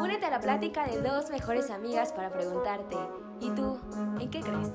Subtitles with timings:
[0.00, 2.96] Únete a la plática de dos mejores amigas para preguntarte,
[3.40, 3.78] ¿y tú
[4.20, 4.72] en qué crees?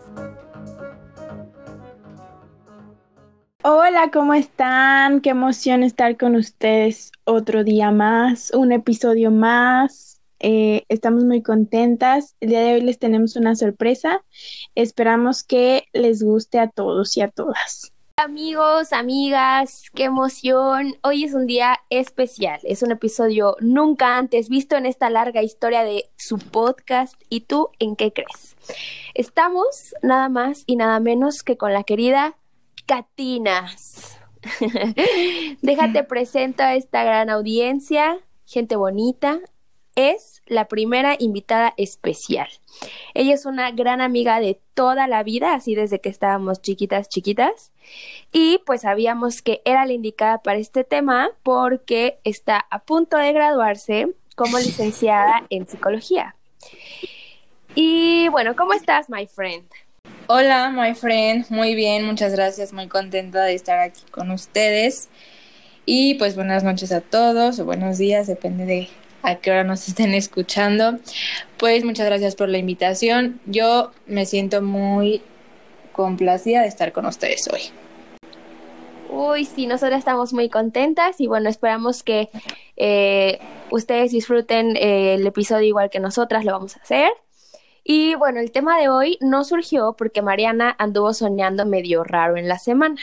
[3.63, 5.21] Hola, ¿cómo están?
[5.21, 10.21] Qué emoción estar con ustedes otro día más, un episodio más.
[10.39, 12.35] Eh, estamos muy contentas.
[12.39, 14.23] El día de hoy les tenemos una sorpresa.
[14.75, 17.93] Esperamos que les guste a todos y a todas.
[18.21, 20.97] Amigos, amigas, qué emoción.
[21.03, 22.59] Hoy es un día especial.
[22.63, 27.13] Es un episodio nunca antes visto en esta larga historia de su podcast.
[27.29, 28.57] ¿Y tú en qué crees?
[29.13, 32.35] Estamos nada más y nada menos que con la querida
[32.85, 34.19] Catinas.
[35.61, 39.39] Déjate presento a esta gran audiencia, gente bonita.
[39.95, 42.47] Es la primera invitada especial.
[43.13, 47.71] Ella es una gran amiga de toda la vida, así desde que estábamos chiquitas, chiquitas.
[48.31, 53.33] Y pues sabíamos que era la indicada para este tema porque está a punto de
[53.33, 56.35] graduarse como licenciada en psicología.
[57.75, 59.65] Y bueno, ¿cómo estás, my friend?
[60.27, 61.45] Hola, my friend.
[61.49, 62.71] Muy bien, muchas gracias.
[62.71, 65.09] Muy contenta de estar aquí con ustedes.
[65.85, 68.89] Y pues buenas noches a todos o buenos días, depende de
[69.21, 70.99] a qué hora nos estén escuchando.
[71.57, 73.39] Pues muchas gracias por la invitación.
[73.45, 75.21] Yo me siento muy
[75.91, 77.61] complacida de estar con ustedes hoy.
[79.09, 82.29] Uy, sí, nosotras estamos muy contentas y bueno, esperamos que
[82.77, 83.39] eh,
[83.71, 87.09] ustedes disfruten eh, el episodio igual que nosotras lo vamos a hacer.
[87.83, 92.47] Y bueno, el tema de hoy no surgió porque Mariana anduvo soñando medio raro en
[92.47, 93.01] la semana.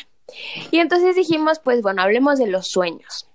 [0.70, 3.26] Y entonces dijimos, pues bueno, hablemos de los sueños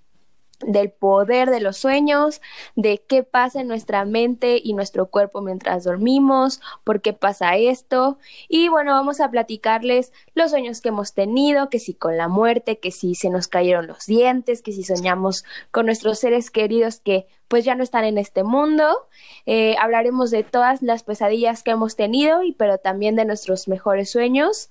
[0.65, 2.41] del poder de los sueños,
[2.75, 8.17] de qué pasa en nuestra mente y nuestro cuerpo mientras dormimos, por qué pasa esto.
[8.47, 12.79] Y bueno, vamos a platicarles los sueños que hemos tenido, que si con la muerte,
[12.79, 17.27] que si se nos cayeron los dientes, que si soñamos con nuestros seres queridos que
[17.47, 19.09] pues ya no están en este mundo.
[19.45, 24.09] Eh, hablaremos de todas las pesadillas que hemos tenido, y pero también de nuestros mejores
[24.09, 24.69] sueños.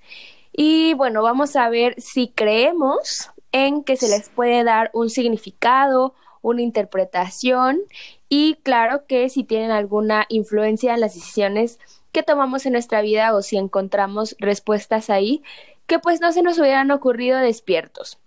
[0.50, 6.14] Y bueno, vamos a ver si creemos en que se les puede dar un significado,
[6.42, 7.80] una interpretación
[8.28, 11.78] y claro que si tienen alguna influencia en las decisiones
[12.12, 15.42] que tomamos en nuestra vida o si encontramos respuestas ahí
[15.86, 18.18] que pues no se nos hubieran ocurrido despiertos.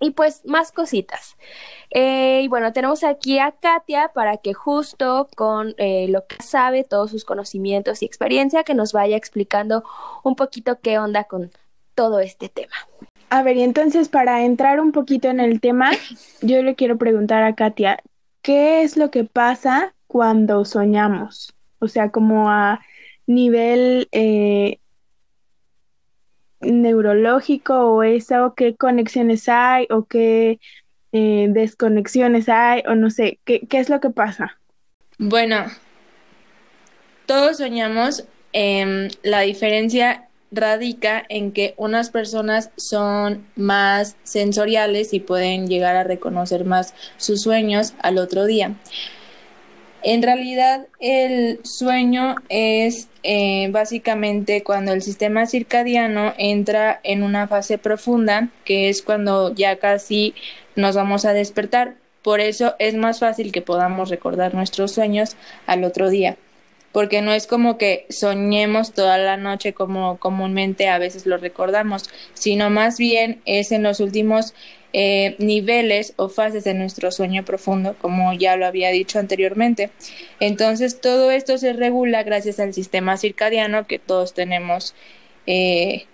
[0.00, 1.36] Y pues más cositas.
[1.90, 6.82] Eh, y bueno, tenemos aquí a Katia para que justo con eh, lo que sabe,
[6.82, 9.84] todos sus conocimientos y experiencia, que nos vaya explicando
[10.24, 11.52] un poquito qué onda con
[11.94, 12.74] todo este tema.
[13.32, 15.90] A ver, y entonces para entrar un poquito en el tema,
[16.42, 17.98] yo le quiero preguntar a Katia,
[18.42, 21.54] ¿qué es lo que pasa cuando soñamos?
[21.78, 22.82] O sea, como a
[23.26, 24.80] nivel eh,
[26.60, 30.60] neurológico o eso, qué conexiones hay o qué
[31.12, 34.58] eh, desconexiones hay o no sé, ¿qué, ¿qué es lo que pasa?
[35.16, 35.64] Bueno,
[37.24, 38.26] todos soñamos.
[38.52, 46.04] Eh, la diferencia radica en que unas personas son más sensoriales y pueden llegar a
[46.04, 48.74] reconocer más sus sueños al otro día.
[50.04, 57.78] En realidad el sueño es eh, básicamente cuando el sistema circadiano entra en una fase
[57.78, 60.34] profunda, que es cuando ya casi
[60.74, 61.94] nos vamos a despertar.
[62.22, 65.36] Por eso es más fácil que podamos recordar nuestros sueños
[65.66, 66.36] al otro día
[66.92, 72.08] porque no es como que soñemos toda la noche como comúnmente a veces lo recordamos,
[72.34, 74.54] sino más bien es en los últimos
[74.92, 79.90] eh, niveles o fases de nuestro sueño profundo, como ya lo había dicho anteriormente.
[80.38, 84.94] Entonces, todo esto se regula gracias al sistema circadiano que todos tenemos.
[85.46, 86.06] Eh,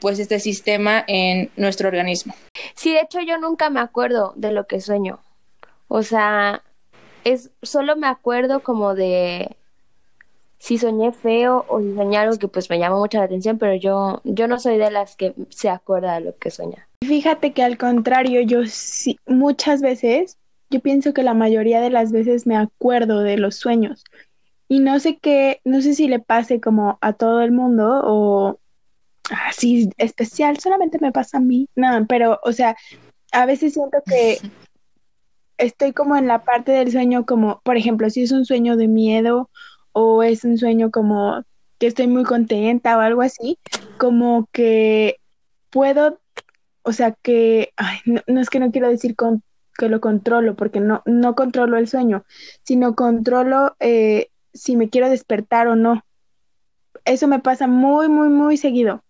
[0.00, 2.34] pues este sistema en nuestro organismo.
[2.74, 5.20] Sí, de hecho yo nunca me acuerdo de lo que sueño.
[5.88, 6.62] O sea,
[7.24, 9.56] es solo me acuerdo como de
[10.60, 13.74] si soñé feo o si soñé algo que pues me llamó mucho la atención, pero
[13.74, 16.86] yo, yo no soy de las que se acuerda de lo que sueña.
[17.00, 20.36] Fíjate que al contrario, yo sí, muchas veces,
[20.68, 24.04] yo pienso que la mayoría de las veces me acuerdo de los sueños.
[24.68, 28.60] Y no sé qué, no sé si le pase como a todo el mundo o
[29.30, 31.68] así especial, solamente me pasa a mí.
[31.74, 32.76] No, pero, o sea,
[33.32, 34.38] a veces siento que
[35.56, 38.88] estoy como en la parte del sueño como, por ejemplo, si es un sueño de
[38.88, 39.48] miedo
[39.92, 41.42] o es un sueño como
[41.78, 43.58] que estoy muy contenta o algo así,
[43.98, 45.16] como que
[45.70, 46.20] puedo,
[46.82, 49.42] o sea que, ay, no, es que no quiero decir con,
[49.78, 52.24] que lo controlo, porque no, no controlo el sueño,
[52.64, 56.04] sino controlo eh, si me quiero despertar o no.
[57.04, 59.02] Eso me pasa muy, muy, muy seguido.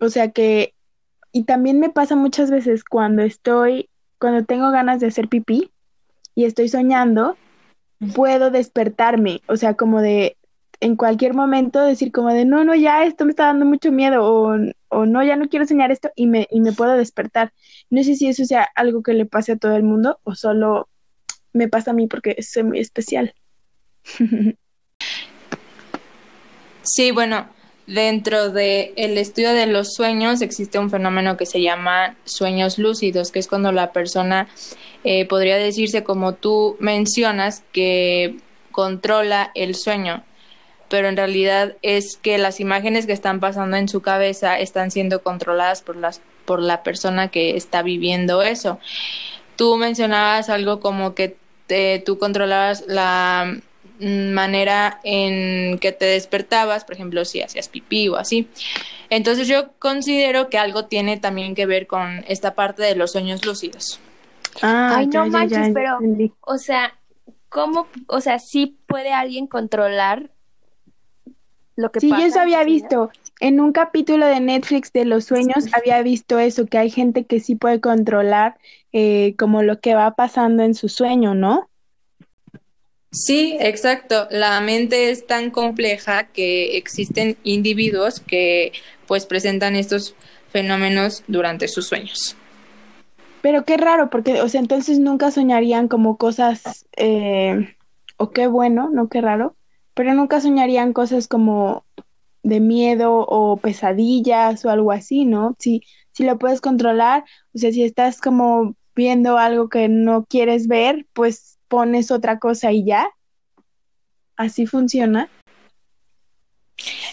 [0.00, 0.74] O sea que,
[1.30, 5.70] y también me pasa muchas veces cuando estoy, cuando tengo ganas de hacer pipí,
[6.34, 7.36] y estoy soñando,
[8.14, 10.36] puedo despertarme, o sea, como de
[10.80, 14.22] en cualquier momento decir como de no, no, ya esto me está dando mucho miedo
[14.24, 14.56] o,
[14.88, 17.52] o no, ya no quiero soñar esto y me, y me puedo despertar.
[17.90, 20.88] No sé si eso sea algo que le pase a todo el mundo o solo
[21.52, 23.34] me pasa a mí porque soy muy especial.
[26.86, 27.48] Sí, bueno,
[27.86, 33.30] dentro del el estudio de los sueños existe un fenómeno que se llama sueños lúcidos,
[33.30, 34.48] que es cuando la persona
[35.04, 38.36] eh, podría decirse, como tú mencionas, que
[38.70, 40.24] controla el sueño,
[40.88, 45.22] pero en realidad es que las imágenes que están pasando en su cabeza están siendo
[45.22, 48.78] controladas por, las, por la persona que está viviendo eso.
[49.56, 51.36] Tú mencionabas algo como que
[52.04, 53.56] tú controlabas la
[54.00, 58.48] manera en que te despertabas, por ejemplo, si hacías pipí o así.
[59.10, 63.44] Entonces yo considero que algo tiene también que ver con esta parte de los sueños
[63.44, 64.00] lúcidos.
[64.62, 65.98] Ah, Ay, no manches, pero,
[66.40, 66.98] o sea,
[67.48, 70.30] ¿cómo, o sea, sí puede alguien controlar
[71.76, 72.22] lo que sí, pasa?
[72.22, 73.10] Sí, yo eso había visto.
[73.40, 77.40] En un capítulo de Netflix de los sueños había visto eso, que hay gente que
[77.40, 78.56] sí puede controlar
[78.92, 81.68] eh, como lo que va pasando en su sueño, ¿no?
[83.14, 84.26] Sí, exacto.
[84.30, 88.72] La mente es tan compleja que existen individuos que
[89.06, 90.16] pues presentan estos
[90.50, 92.36] fenómenos durante sus sueños.
[93.40, 97.76] Pero qué raro, porque, o sea, entonces nunca soñarían como cosas, eh,
[98.16, 99.54] o qué bueno, no qué raro,
[99.94, 101.84] pero nunca soñarían cosas como
[102.42, 105.54] de miedo o pesadillas o algo así, ¿no?
[105.60, 105.82] Si,
[106.12, 107.24] si lo puedes controlar,
[107.54, 112.70] o sea, si estás como viendo algo que no quieres ver, pues pones otra cosa
[112.70, 113.10] y ya.
[114.36, 115.28] Así funciona.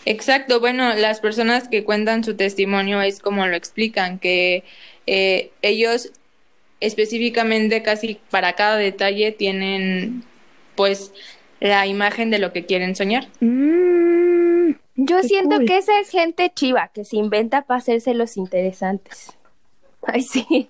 [0.06, 4.64] Exacto, bueno, las personas que cuentan su testimonio es como lo explican, que
[5.08, 6.12] eh, ellos
[6.80, 10.24] específicamente casi para cada detalle tienen
[10.76, 11.12] pues
[11.60, 13.28] la imagen de lo que quieren soñar.
[13.40, 19.34] Mm, Yo siento que esa es gente chiva, que se inventa para hacerse los interesantes.
[20.04, 20.70] Ay, sí.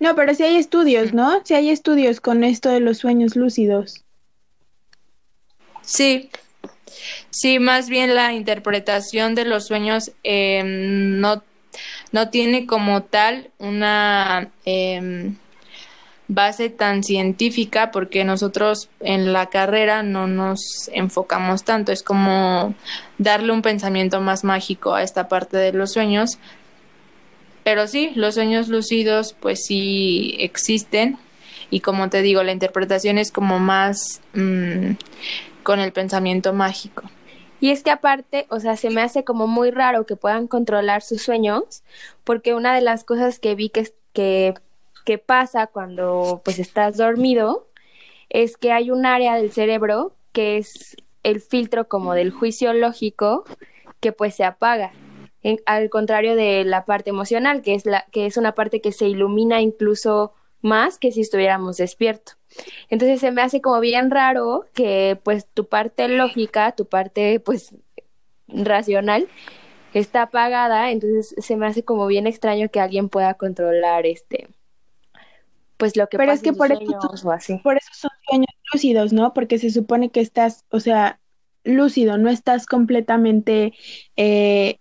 [0.00, 1.40] No, pero sí hay estudios, ¿no?
[1.44, 4.04] Sí hay estudios con esto de los sueños lúcidos.
[5.82, 6.30] Sí,
[7.30, 11.42] sí, más bien la interpretación de los sueños em, no,
[12.12, 15.36] no tiene como tal una em,
[16.28, 22.74] base tan científica porque nosotros en la carrera no nos enfocamos tanto, es como
[23.16, 26.38] darle un pensamiento más mágico a esta parte de los sueños,
[27.68, 31.18] pero sí, los sueños lucidos pues sí existen
[31.68, 34.92] y como te digo, la interpretación es como más mm,
[35.64, 37.02] con el pensamiento mágico.
[37.60, 41.02] Y es que aparte, o sea, se me hace como muy raro que puedan controlar
[41.02, 41.82] sus sueños,
[42.24, 44.54] porque una de las cosas que vi que, que,
[45.04, 47.66] que pasa cuando pues estás dormido
[48.30, 53.44] es que hay un área del cerebro que es el filtro como del juicio lógico
[54.00, 54.90] que pues se apaga
[55.66, 59.08] al contrario de la parte emocional, que es, la, que es una parte que se
[59.08, 62.36] ilumina incluso más que si estuviéramos despiertos.
[62.88, 67.74] Entonces se me hace como bien raro que pues tu parte lógica, tu parte pues
[68.48, 69.28] racional
[69.94, 74.48] está apagada, entonces se me hace como bien extraño que alguien pueda controlar este
[75.78, 77.56] pues lo que Pero es que por eso, así.
[77.58, 79.32] por eso son sueños lúcidos, ¿no?
[79.32, 81.20] Porque se supone que estás, o sea,
[81.62, 83.74] lúcido, no estás completamente
[84.16, 84.78] eh,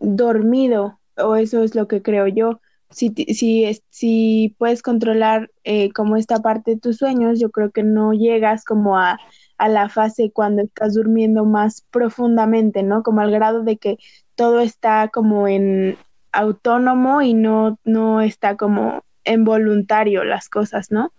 [0.00, 2.60] dormido, o eso es lo que creo yo.
[2.90, 7.84] Si, si, si puedes controlar eh, como esta parte de tus sueños, yo creo que
[7.84, 9.20] no llegas como a,
[9.58, 13.02] a la fase cuando estás durmiendo más profundamente, ¿no?
[13.04, 13.98] Como al grado de que
[14.34, 15.98] todo está como en
[16.32, 21.12] autónomo y no, no está como en voluntario las cosas, ¿no?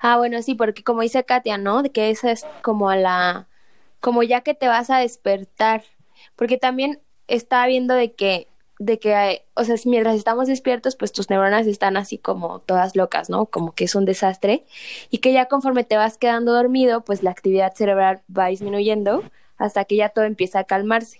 [0.00, 1.82] Ah, bueno, sí, porque como dice Katia, ¿no?
[1.82, 3.48] De que esa es como a la,
[4.00, 5.84] como ya que te vas a despertar,
[6.36, 11.30] porque también estaba viendo de que, de que, o sea, mientras estamos despiertos, pues tus
[11.30, 13.46] neuronas están así como todas locas, ¿no?
[13.46, 14.64] Como que es un desastre.
[15.10, 19.22] Y que ya conforme te vas quedando dormido, pues la actividad cerebral va disminuyendo
[19.56, 21.18] hasta que ya todo empieza a calmarse.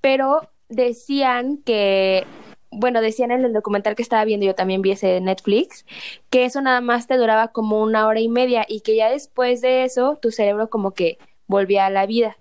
[0.00, 2.26] Pero decían que,
[2.70, 5.86] bueno, decían en el documental que estaba viendo, yo también vi ese de Netflix,
[6.30, 9.60] que eso nada más te duraba como una hora y media y que ya después
[9.60, 12.36] de eso tu cerebro como que volvía a la vida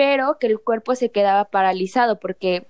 [0.00, 2.66] pero que el cuerpo se quedaba paralizado porque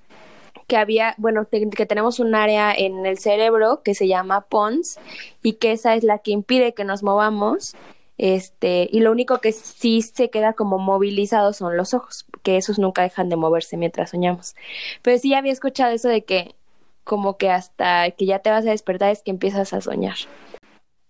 [0.66, 4.98] que había, bueno, que tenemos un área en el cerebro que se llama pons
[5.40, 7.76] y que esa es la que impide que nos movamos.
[8.18, 12.80] Este, y lo único que sí se queda como movilizado son los ojos, que esos
[12.80, 14.56] nunca dejan de moverse mientras soñamos.
[15.02, 16.56] Pero sí había escuchado eso de que
[17.04, 20.16] como que hasta que ya te vas a despertar es que empiezas a soñar.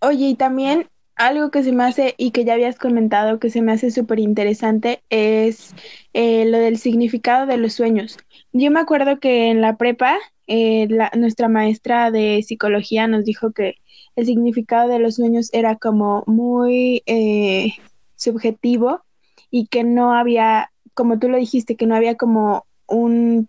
[0.02, 0.86] Oye, y también
[1.20, 4.18] algo que se me hace y que ya habías comentado que se me hace súper
[4.18, 5.74] interesante es
[6.14, 8.16] eh, lo del significado de los sueños.
[8.52, 13.74] Yo me acuerdo que en la prepa eh, nuestra maestra de psicología nos dijo que
[14.16, 17.74] el significado de los sueños era como muy eh,
[18.16, 19.02] subjetivo
[19.50, 23.48] y que no había, como tú lo dijiste, que no había como un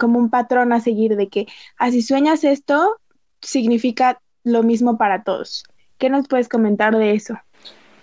[0.00, 2.96] como un patrón a seguir de que así ah, sueñas esto
[3.42, 5.64] significa lo mismo para todos.
[5.98, 7.38] ¿Qué nos puedes comentar de eso?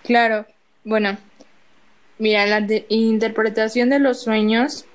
[0.04, 0.46] Claro,
[0.84, 1.16] bueno,
[2.18, 4.86] mira, la interpretación de los sueños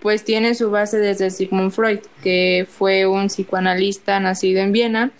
[0.00, 5.10] pues tiene su base desde Sigmund Freud, que fue un psicoanalista nacido en Viena,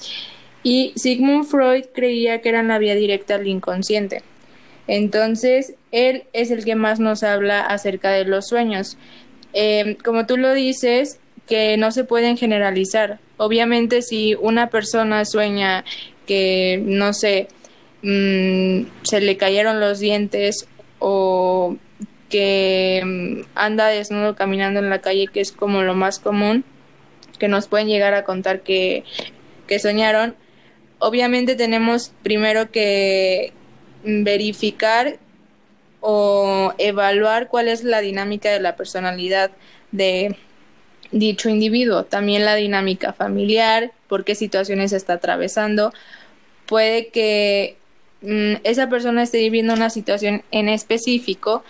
[0.63, 4.23] y Sigmund Freud creía que eran la vía directa al inconsciente.
[4.87, 8.97] Entonces, él es el que más nos habla acerca de los sueños.
[9.53, 13.19] Em, como tú lo dices, que no se pueden generalizar.
[13.37, 15.85] Obviamente, si una persona sueña
[16.31, 17.49] que, no sé,
[18.03, 20.69] mm, se le cayeron los dientes
[21.01, 21.77] o
[22.29, 26.63] que mm, anda desnudo caminando en la calle, que es como lo más común,
[27.41, 29.03] que nos pueden llegar a contar que,
[29.67, 30.37] que soñaron.
[31.01, 33.53] Obviamente tenemos primero que
[34.05, 35.19] verificar
[36.01, 39.51] o evaluar cuál es la dinámica de la personalidad
[39.91, 40.37] de
[41.11, 45.93] dicho individuo, también la dinámica familiar, por qué situaciones está atravesando,
[46.71, 47.77] puede que
[48.23, 51.65] mm, esa persona esté viviendo una situación en específico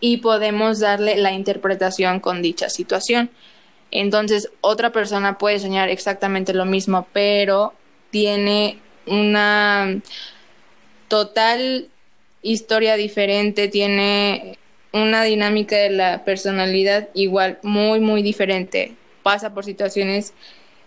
[0.00, 3.30] y podemos darle la interpretación con dicha situación.
[3.92, 7.74] Entonces, otra persona puede soñar exactamente lo mismo, pero
[8.10, 10.00] tiene una
[11.06, 11.86] total
[12.42, 14.58] historia diferente, tiene
[14.92, 18.96] una dinámica de la personalidad igual muy, muy diferente.
[19.22, 20.34] Pasa por situaciones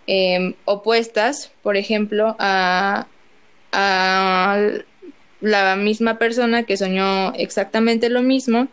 [0.06, 3.08] em, opuestas, por ejemplo, a,
[3.72, 4.58] a
[5.42, 8.68] la misma persona que soñó exactamente lo mismo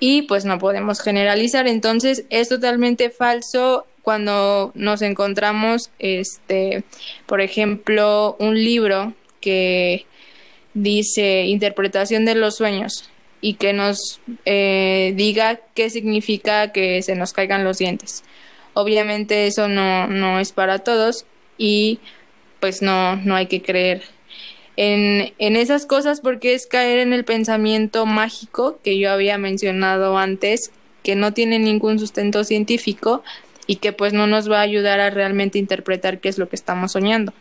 [0.00, 1.66] y pues no podemos generalizar.
[1.66, 6.84] Entonces es totalmente falso cuando nos encontramos, este,
[7.26, 10.06] por ejemplo, un libro que
[10.74, 17.32] dice interpretación de los sueños y que nos eh, diga qué significa que se nos
[17.32, 18.24] caigan los dientes.
[18.74, 21.26] Obviamente eso no, no es para todos
[21.56, 22.00] y
[22.60, 24.02] pues no, no hay que creer
[24.80, 30.16] en, en esas cosas porque es caer en el pensamiento mágico que yo había mencionado
[30.16, 30.70] antes,
[31.02, 33.24] que no tiene ningún sustento científico
[33.66, 36.54] y que pues no nos va a ayudar a realmente interpretar qué es lo que
[36.54, 37.32] estamos soñando.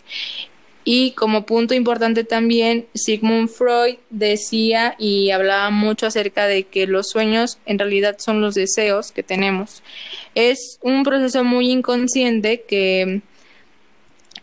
[0.84, 7.10] Y como punto importante también, Sigmund Freud decía y hablaba mucho acerca de que los
[7.10, 9.84] sueños en realidad son los deseos que tenemos.
[10.34, 13.22] Es un proceso muy inconsciente que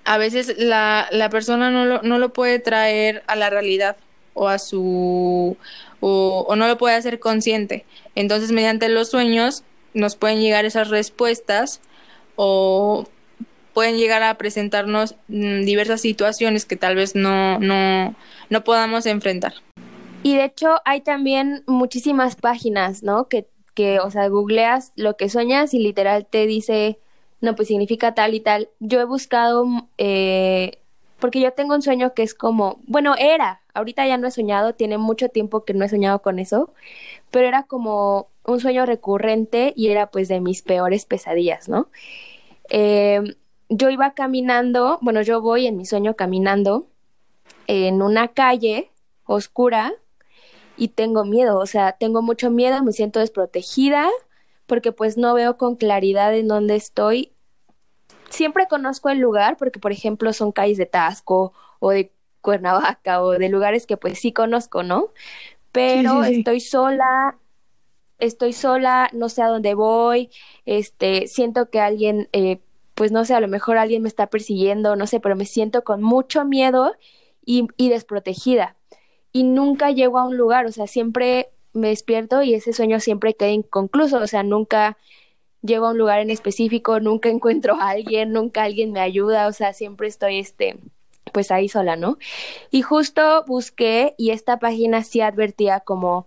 [0.05, 3.97] a veces la, la persona no lo, no lo puede traer a la realidad
[4.35, 5.57] o a su
[6.01, 7.87] o, no lo puede hacer consciente.
[8.15, 11.81] Entonces, mediante los sueños nos pueden llegar esas respuestas
[12.37, 13.07] o
[13.73, 18.15] pueden llegar a presentarnos mm, diversas situaciones que tal vez no, no,
[18.51, 19.55] no podamos enfrentar.
[20.23, 23.29] Y de hecho hay también muchísimas páginas, ¿no?
[23.29, 26.99] Que, que, o sea, googleas lo que sueñas y literal te dice
[27.45, 28.69] no, pues significa tal y tal.
[28.81, 29.67] Yo he buscado,
[29.99, 30.79] eh,
[31.21, 34.75] porque yo tengo un sueño que es como, bueno, era, ahorita ya no he soñado,
[34.75, 36.73] tiene mucho tiempo que no he soñado con eso,
[37.31, 41.89] pero era como un sueño recurrente y era pues de mis peores pesadillas, ¿no?
[42.71, 43.37] Eh,
[43.69, 46.87] yo iba caminando, bueno, yo voy en mi sueño caminando
[47.67, 48.91] en una calle
[49.27, 49.93] oscura
[50.77, 54.09] y tengo miedo, o sea, tengo mucho miedo, me siento desprotegida
[54.67, 57.34] porque pues no veo con claridad en dónde estoy
[58.35, 63.31] siempre conozco el lugar porque, por ejemplo, son calles de Tasco o de Cuernavaca o
[63.33, 65.09] de lugares que pues sí conozco, ¿no?
[65.73, 67.39] Pero estoy sola,
[68.19, 70.31] estoy sola, no sé a dónde voy,
[70.67, 72.61] este, siento que alguien, eh,
[72.95, 75.83] pues no sé, a lo mejor alguien me está persiguiendo, no sé, pero me siento
[75.83, 76.95] con mucho miedo
[77.45, 78.77] y, y desprotegida.
[79.33, 83.35] Y nunca llego a un lugar, o sea, siempre me despierto y ese sueño siempre
[83.35, 84.97] queda inconcluso, o sea, nunca
[85.65, 89.53] llego a un lugar en específico, nunca encuentro a alguien, nunca alguien me ayuda, o
[89.53, 90.77] sea, siempre estoy este
[91.33, 92.19] pues ahí sola, ¿no?
[92.71, 96.27] Y justo busqué y esta página sí advertía como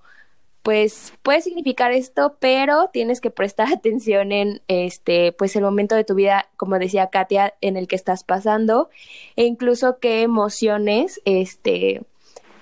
[0.64, 6.04] pues puede significar esto, pero tienes que prestar atención en este pues el momento de
[6.04, 8.90] tu vida, como decía Katia, en el que estás pasando
[9.36, 12.02] e incluso qué emociones este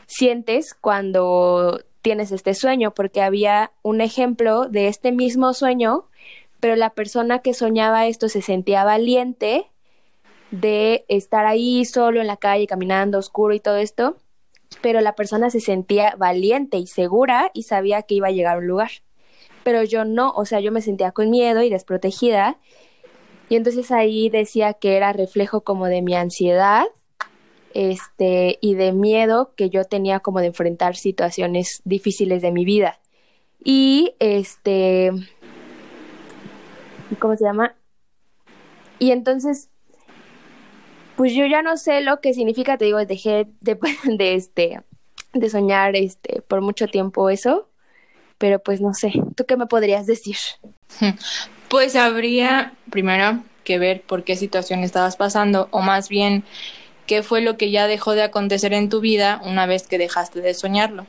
[0.08, 6.06] sientes cuando tienes este sueño, porque había un ejemplo de este mismo sueño
[6.60, 9.70] pero la persona que soñaba esto se sentía valiente
[10.52, 14.18] de estar ahí solo en la calle, caminando, oscuro y todo esto,
[14.82, 18.60] pero la persona se sentía valiente y segura y sabía que iba a llegar a
[18.60, 18.92] un lugar.
[19.64, 22.58] Pero yo no, o sea, yo me sentía con miedo y desprotegida.
[23.50, 26.86] Y entonces ahí decía que era reflejo como de mi ansiedad
[27.74, 33.00] este, y de miedo que yo tenía como de enfrentar situaciones difíciles de mi vida.
[33.64, 35.12] Y este,
[37.20, 37.76] ¿cómo se llama?
[39.00, 39.70] Y entonces,
[41.16, 44.82] pues yo ya no sé lo que significa, te digo, dejé de, de, este,
[45.34, 47.70] de soñar este, por mucho tiempo eso,
[48.38, 50.38] pero pues no sé, ¿tú qué me podrías decir?
[51.68, 56.44] Pues habría primero que ver por qué situación estabas pasando, o más bien
[57.08, 60.42] qué fue lo que ya dejó de acontecer en tu vida una vez que dejaste
[60.42, 61.08] de soñarlo,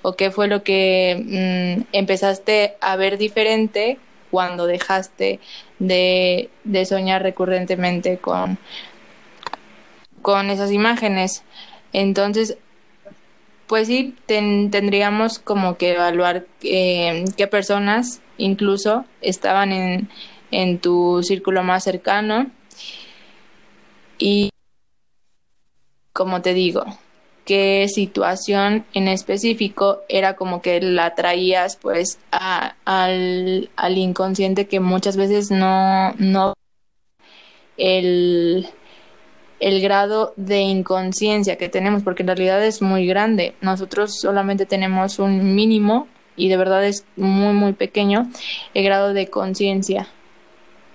[0.00, 3.98] o qué fue lo que mm, empezaste a ver diferente
[4.30, 5.40] cuando dejaste
[5.78, 6.50] de,
[6.86, 8.58] soñar recurrentemente con,
[10.22, 11.42] con esas imágenes.
[11.92, 12.58] Entonces,
[13.66, 20.08] pues sí, tendríamos como que evaluar eh, qué personas incluso estaban en,
[20.50, 22.50] en tu círculo más cercano
[24.18, 24.50] y
[26.12, 26.84] como te digo,
[27.48, 35.16] qué situación en específico era como que la traías pues al, al, inconsciente que muchas
[35.16, 36.52] veces no, no
[37.78, 38.68] el,
[39.60, 43.54] el grado de inconsciencia que tenemos, porque en realidad es muy grande.
[43.62, 48.30] Nosotros solamente tenemos un mínimo y de verdad es muy muy pequeño
[48.74, 50.06] el grado de conciencia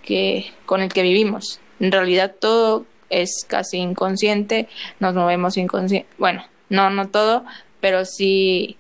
[0.04, 1.60] que con el que vivimos.
[1.80, 2.86] En realidad todo
[3.22, 4.68] es casi inconsciente,
[5.00, 7.46] nos movemos inconsciente, bueno, no, no todo,
[7.80, 8.78] pero sí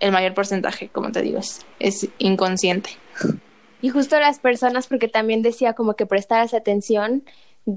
[0.00, 2.90] el mayor porcentaje, como te digo, es, es inconsciente.
[3.80, 7.24] Y justo las personas, porque también decía como que prestaras atención,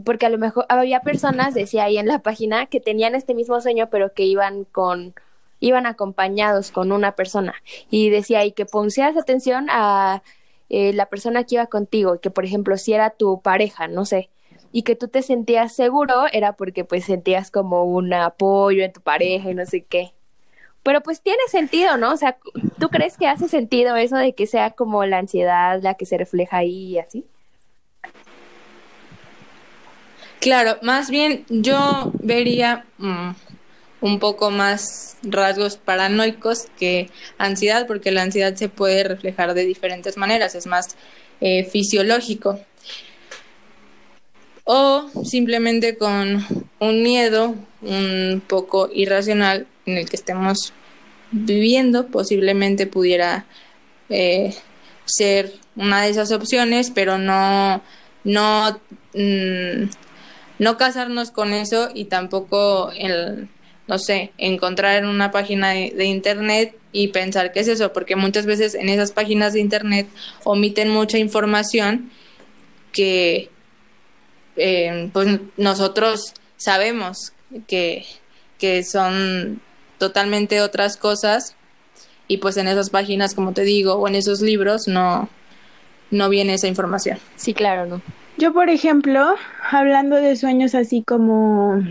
[0.04, 3.60] porque a lo mejor había personas, decía ahí en la página, que tenían este mismo
[3.62, 5.14] sueño, pero que iban con,
[5.60, 7.56] iban acompañados con una persona.
[7.90, 10.24] Y decía ahí que pusieras atención a
[10.70, 14.30] eh, la persona que iba contigo, que por ejemplo si era tu pareja, no sé,
[14.72, 19.02] y que tú te sentías seguro era porque pues sentías como un apoyo en tu
[19.02, 20.14] pareja y no sé qué.
[20.84, 22.14] Pero pues tiene sentido, ¿no?
[22.14, 22.38] O sea,
[22.80, 26.18] ¿tú crees que hace sentido eso de que sea como la ansiedad la que se
[26.18, 27.26] refleja ahí y así?
[30.40, 33.32] Claro, más bien yo vería mm,
[34.02, 40.16] un poco más rasgos paranoicos que ansiedad, porque la ansiedad se puede reflejar de diferentes
[40.16, 40.96] maneras, es más
[41.42, 42.60] eh, fisiológico
[44.70, 46.46] o simplemente con
[46.80, 50.74] un miedo un poco irracional en el que estemos
[51.32, 53.46] viviendo, posiblemente pudiera
[54.10, 54.54] eh,
[55.06, 57.82] ser una de esas opciones, pero no,
[58.26, 58.78] no,
[59.14, 59.90] mm,
[60.60, 63.48] no casarnos con eso y tampoco el,
[63.88, 68.46] no sé, encontrar en una página de, internet y pensar qué es eso, porque muchas
[68.46, 70.08] veces en esas páginas de internet
[70.44, 72.12] omiten mucha información
[72.92, 73.50] que
[74.58, 77.34] eh, pues nosotros sabemos
[77.68, 78.06] que,
[78.58, 79.62] que son
[79.98, 81.56] totalmente otras cosas
[82.28, 85.30] y pues en esas páginas, como te digo, o en esos libros no,
[86.12, 87.20] no viene esa información.
[87.36, 88.02] Sí, claro, no.
[88.38, 89.36] Yo, por ejemplo,
[89.72, 91.82] hablando de sueños así como,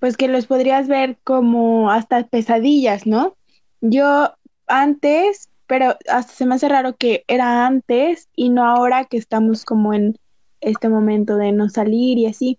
[0.00, 3.36] pues que los podrías ver como hasta pesadillas, ¿no?
[3.80, 4.34] Yo
[4.66, 9.64] antes, pero hasta se me hace raro que era antes y no ahora que estamos
[9.64, 10.18] como en
[10.66, 12.58] este momento de no salir y así,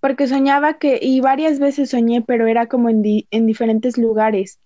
[0.00, 4.60] porque soñaba que, y varias veces soñé, pero era como en, en diferentes lugares.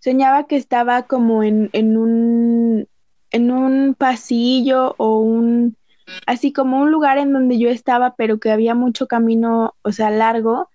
[0.00, 2.88] Soñaba que estaba como en, en, un,
[3.30, 5.76] en un pasillo o un,
[6.26, 10.10] así como un lugar en donde yo estaba, pero que había mucho camino, o sea,
[10.10, 10.68] largo,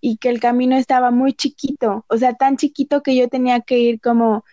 [0.00, 3.78] y que el camino estaba muy chiquito, o sea, tan chiquito que yo tenía que
[3.78, 4.44] ir como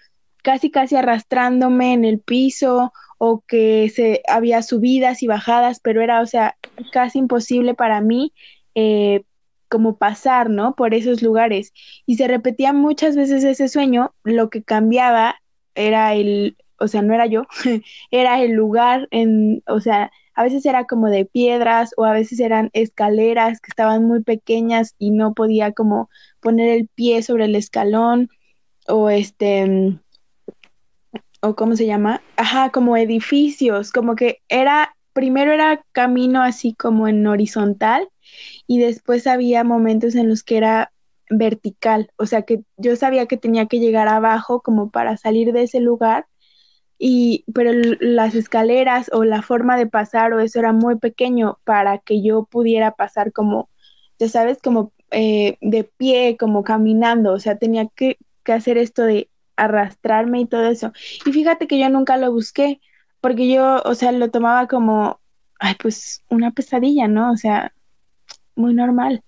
[0.43, 6.21] casi casi arrastrándome en el piso o que se había subidas y bajadas, pero era,
[6.21, 6.57] o sea,
[6.91, 8.33] casi imposible para mí
[8.75, 9.23] eh,
[9.69, 10.75] como pasar, ¿no?
[10.75, 11.73] Por esos lugares.
[12.05, 15.35] Y se repetía muchas veces ese sueño, lo que cambiaba
[15.75, 17.43] era el, o sea, no era yo,
[18.11, 22.39] era el lugar en, o sea, a veces era como de piedras o a veces
[22.39, 27.55] eran escaleras que estaban muy pequeñas y no podía como poner el pie sobre el
[27.55, 28.29] escalón
[28.87, 29.99] o este
[31.55, 37.25] cómo se llama, ajá, como edificios, como que era, primero era camino así como en
[37.27, 38.07] horizontal
[38.67, 40.91] y después había momentos en los que era
[41.29, 45.63] vertical, o sea que yo sabía que tenía que llegar abajo como para salir de
[45.63, 46.25] ese lugar
[46.99, 51.99] y pero las escaleras o la forma de pasar o eso era muy pequeño para
[51.99, 53.69] que yo pudiera pasar como,
[54.19, 59.03] ya sabes, como eh, de pie, como caminando, o sea, tenía que, que hacer esto
[59.03, 60.93] de arrastrarme y todo eso.
[61.25, 62.79] Y fíjate que yo nunca lo busqué,
[63.21, 65.19] porque yo, o sea, lo tomaba como,
[65.59, 67.31] ay, pues una pesadilla, ¿no?
[67.31, 67.73] O sea,
[68.55, 69.23] muy normal.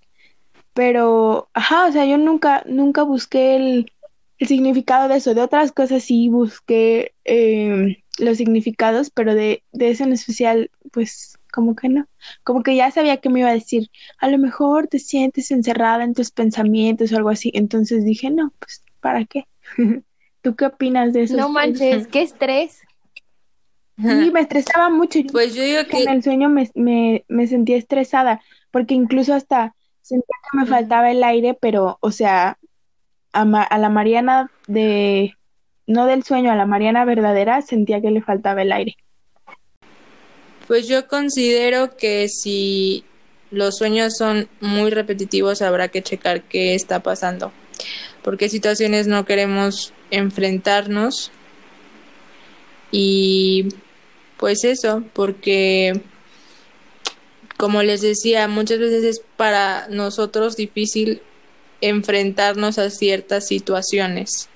[0.74, 3.92] Pero, ajá, o sea, yo nunca, nunca busqué el,
[4.38, 5.34] el significado de eso.
[5.34, 11.38] De otras cosas sí busqué em, los significados, pero de, de eso en especial, pues
[11.52, 12.08] como que no.
[12.44, 13.90] Como que ya sabía que me iba a decir,
[14.20, 17.52] a lo mejor te sientes encerrada en tus pensamientos o algo así.
[17.54, 19.46] Entonces dije, no, pues, ¿para qué?
[20.42, 21.36] ¿Tú qué opinas de eso?
[21.36, 22.82] No manches, qué estrés.
[23.98, 25.20] Sí, me estresaba mucho.
[25.32, 26.04] Pues yo digo que...
[26.04, 31.12] En el sueño me, me, me sentía estresada, porque incluso hasta sentía que me faltaba
[31.12, 32.58] el aire, pero, o sea,
[33.34, 35.34] a, la Mariana de,
[35.86, 38.96] no del sueño, a la Mariana verdadera, sentía que le faltaba el aire.
[40.68, 43.04] Pues yo considero que si
[43.52, 47.52] los sueños son muy repetitivos, habrá que checar qué está pasando.
[48.24, 51.32] Porque situaciones no queremos enfrentarnos.
[52.92, 53.70] Y
[54.38, 56.02] pues eso, porque
[57.58, 61.22] como les decía, muchas veces es para nosotros difícil
[61.82, 64.50] enfrentarnos a ciertas situaciones.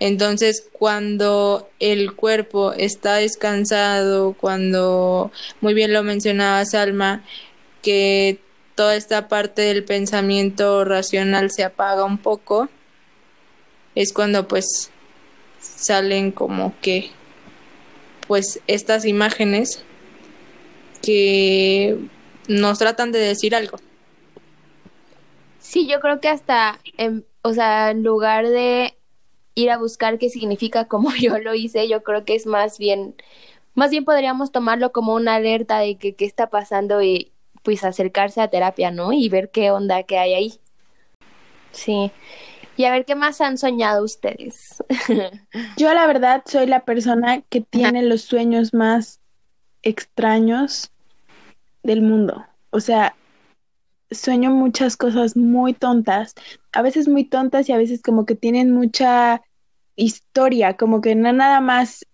[0.00, 7.24] Entonces, cuando el cuerpo está descansado, cuando, muy bien lo mencionaba Salma,
[7.82, 8.38] que
[8.78, 12.68] toda esta parte del pensamiento racional se apaga un poco,
[13.96, 14.92] es cuando pues
[15.58, 17.10] salen como que
[18.28, 19.82] pues estas imágenes
[21.02, 21.98] que
[22.46, 23.80] nos tratan de decir algo.
[25.58, 26.78] Sí, yo creo que hasta,
[27.42, 28.96] o sea, en lugar de
[29.56, 33.16] ir a buscar qué significa como yo lo hice, yo creo que es más bien,
[33.74, 37.32] más bien podríamos tomarlo como una alerta de que qué está pasando y
[37.68, 39.12] pues acercarse a terapia, ¿no?
[39.12, 40.60] Y ver qué onda que hay ahí.
[41.70, 42.10] Sí.
[42.78, 44.82] Y a ver qué más han soñado ustedes.
[45.76, 49.20] yo la verdad soy la persona que tiene los sueños más
[49.82, 50.92] extraños
[51.82, 52.46] del mundo.
[52.70, 53.14] O sea,
[54.10, 56.32] sueño muchas cosas muy tontas,
[56.72, 59.42] a veces muy tontas y a veces como que tienen mucha
[59.94, 62.06] historia, como que no nada más,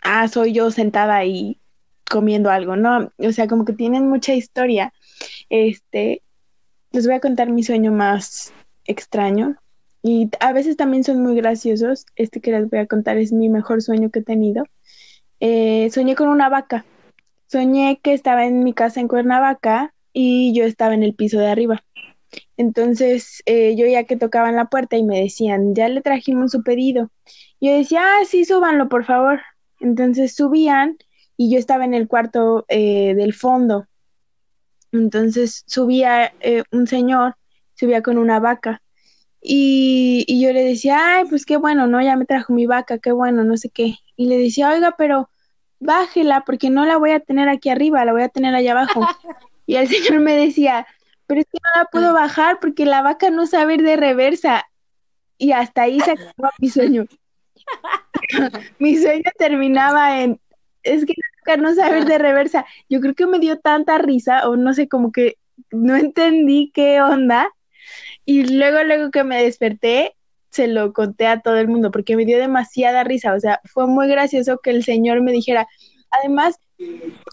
[0.00, 1.60] ah, soy yo sentada ahí
[2.08, 4.92] comiendo algo, no, o sea, como que tienen mucha historia.
[5.48, 6.22] Este,
[6.92, 8.52] les voy a contar mi sueño más
[8.84, 9.56] extraño
[10.02, 12.06] y a veces también son muy graciosos.
[12.14, 14.64] Este que les voy a contar es mi mejor sueño que he tenido.
[15.40, 16.84] Eh, soñé con una vaca.
[17.48, 21.48] Soñé que estaba en mi casa en Cuernavaca y yo estaba en el piso de
[21.48, 21.84] arriba.
[22.56, 26.62] Entonces eh, yo ya que tocaban la puerta y me decían, ya le trajimos su
[26.62, 27.10] pedido.
[27.60, 29.40] Yo decía, ah, sí, súbanlo, por favor.
[29.80, 30.96] Entonces subían
[31.36, 33.86] y yo estaba en el cuarto eh, del fondo.
[34.98, 37.36] Entonces subía eh, un señor,
[37.74, 38.82] subía con una vaca.
[39.40, 42.02] Y, y, yo le decía, ay, pues qué bueno, ¿no?
[42.02, 43.96] Ya me trajo mi vaca, qué bueno, no sé qué.
[44.16, 45.30] Y le decía, oiga, pero
[45.78, 49.00] bájela porque no la voy a tener aquí arriba, la voy a tener allá abajo.
[49.68, 50.86] Y el señor me decía,
[51.26, 54.64] pero es que no la puedo bajar porque la vaca no sabe ir de reversa.
[55.38, 57.04] Y hasta ahí se acabó mi sueño.
[58.78, 60.40] mi sueño terminaba en,
[60.84, 61.14] es que
[61.56, 62.66] no sabe ir de reversa.
[62.88, 65.36] Yo creo que me dio tanta risa, o no sé, como que
[65.70, 67.48] no entendí qué onda.
[68.24, 70.16] Y luego, luego que me desperté,
[70.50, 73.34] se lo conté a todo el mundo porque me dio demasiada risa.
[73.34, 75.68] O sea, fue muy gracioso que el señor me dijera,
[76.10, 76.58] además,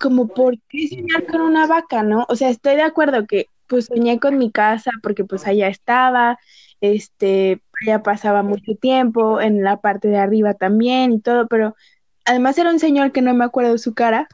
[0.01, 2.25] como por qué soñar con una vaca, ¿no?
[2.29, 6.37] O sea, estoy de acuerdo que pues soñé con mi casa porque pues allá estaba,
[6.81, 11.75] este, allá pasaba mucho tiempo, en la parte de arriba también y todo, pero
[12.25, 14.27] además era un señor que no me acuerdo su cara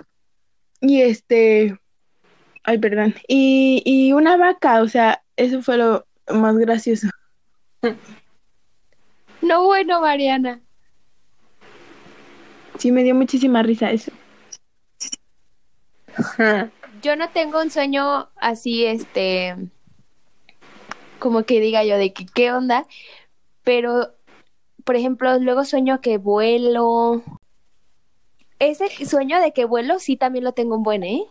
[0.82, 1.78] y este,
[2.64, 7.08] ay, perdón, y, y una vaca, o sea, eso fue lo más gracioso.
[9.42, 10.60] No bueno, Mariana.
[12.78, 14.12] Sí, me dio muchísima risa eso.
[17.02, 19.56] Yo no tengo un sueño así, este,
[21.20, 22.86] como que diga yo de que qué onda,
[23.64, 24.14] pero,
[24.84, 27.24] por ejemplo, luego sueño que vuelo.
[28.60, 31.24] Ese sueño de que vuelo sí también lo tengo un buen, ¿eh?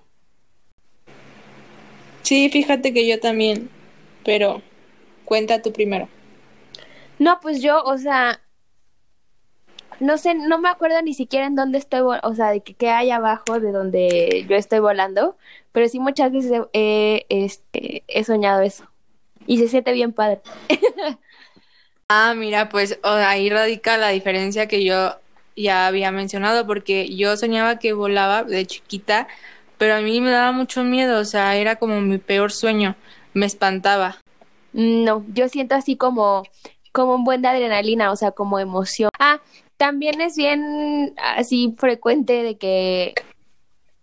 [2.22, 3.70] Sí, fíjate que yo también,
[4.24, 4.62] pero
[5.24, 6.08] cuenta tú primero.
[7.18, 8.40] No, pues yo, o sea,
[10.00, 13.10] no sé, no me acuerdo ni siquiera en dónde estoy, o sea, de que, hay
[13.10, 15.36] abajo de donde yo estoy volando,
[15.72, 18.84] pero sí muchas veces he, este, he soñado eso.
[19.46, 20.40] Y se siente bien padre.
[22.08, 25.16] ah, mira, pues ahí radica la diferencia que yo
[25.60, 29.28] ya había mencionado, porque yo soñaba que volaba de chiquita,
[29.76, 32.96] pero a mí me daba mucho miedo, o sea, era como mi peor sueño,
[33.34, 34.16] me espantaba.
[34.72, 36.44] No, yo siento así como,
[36.92, 39.10] como un buen de adrenalina, o sea, como emoción.
[39.18, 39.40] Ah,
[39.76, 43.14] también es bien así frecuente de que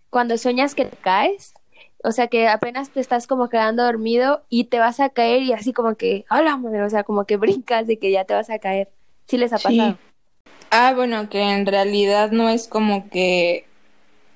[0.10, 1.54] cuando sueñas que te caes,
[2.04, 5.54] o sea, que apenas te estás como quedando dormido y te vas a caer y
[5.54, 8.50] así como que, hola madre, o sea, como que brincas de que ya te vas
[8.50, 8.90] a caer.
[9.28, 9.98] ¿Sí les ha pasado?
[10.72, 13.66] Ah, bueno, que en realidad no es como que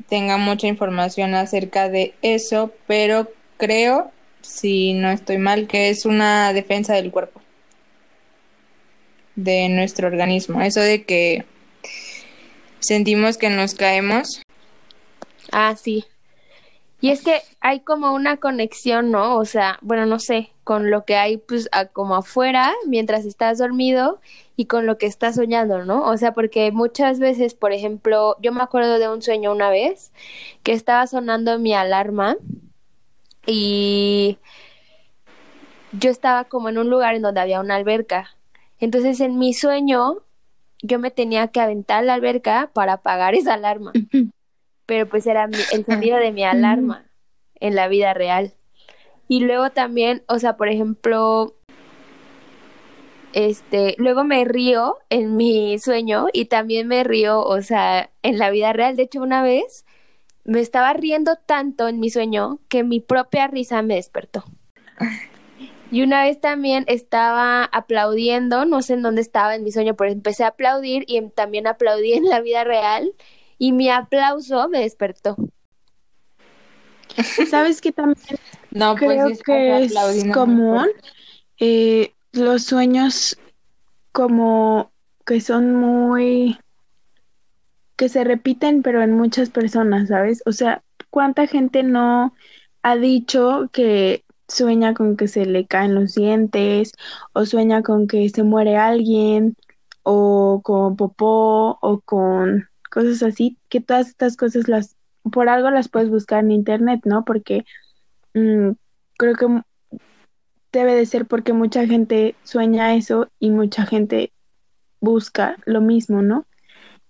[0.08, 6.54] tenga mucha información acerca de eso, pero creo, si no estoy mal, que es una
[6.54, 7.42] defensa del cuerpo,
[9.36, 10.62] de nuestro organismo.
[10.62, 11.46] Eso de que
[12.80, 14.42] sentimos que nos caemos.
[15.52, 16.06] Ah, sí.
[17.02, 19.38] Y es que hay como una conexión, ¿no?
[19.38, 24.20] O sea, bueno, no sé, con lo que hay pues como afuera mientras estás dormido
[24.60, 26.04] y con lo que estás soñando, ¿no?
[26.04, 30.12] O sea, porque muchas veces, por ejemplo, yo me acuerdo de un sueño una vez
[30.64, 32.36] que estaba sonando mi alarma
[33.46, 34.38] y
[35.94, 38.32] yo estaba como en un lugar en donde había una alberca.
[38.82, 40.18] Entonces, en mi sueño,
[40.82, 43.94] yo me tenía que aventar la alberca para apagar esa alarma
[44.86, 47.06] pero pues era el sonido de mi alarma
[47.62, 48.52] en la vida real.
[49.30, 51.56] Y luego también, o sea, por ejemplo,
[53.34, 58.50] este, luego me río en mi sueño y también me río, o sea, en la
[58.50, 58.96] vida real.
[58.96, 59.86] De hecho, una vez
[60.44, 64.44] me estaba riendo tanto en mi sueño que mi propia risa me despertó.
[65.92, 70.12] Y una vez también estaba aplaudiendo, no sé en dónde estaba en mi sueño, pero
[70.12, 73.14] empecé a aplaudir y también aplaudí en la vida real
[73.58, 75.36] y mi aplauso me despertó.
[77.50, 78.18] ¿Sabes qué también
[78.72, 80.88] no, pues que es común?
[81.58, 83.38] Eh, los sueños
[84.12, 84.92] como
[85.26, 86.58] que son muy
[87.96, 90.42] que se repiten pero en muchas personas, ¿sabes?
[90.46, 92.34] O sea, ¿cuánta gente no
[92.82, 96.94] ha dicho que sueña con que se le caen los dientes
[97.34, 99.56] o sueña con que se muere alguien
[100.04, 104.96] o con popó o con cosas así, que todas estas cosas las,
[105.32, 107.24] por algo las puedes buscar en internet, ¿no?
[107.26, 107.66] Porque
[108.34, 108.72] mm,
[109.18, 109.62] creo que
[110.72, 114.32] debe de ser porque mucha gente sueña eso y mucha gente
[115.00, 116.46] busca lo mismo, ¿no?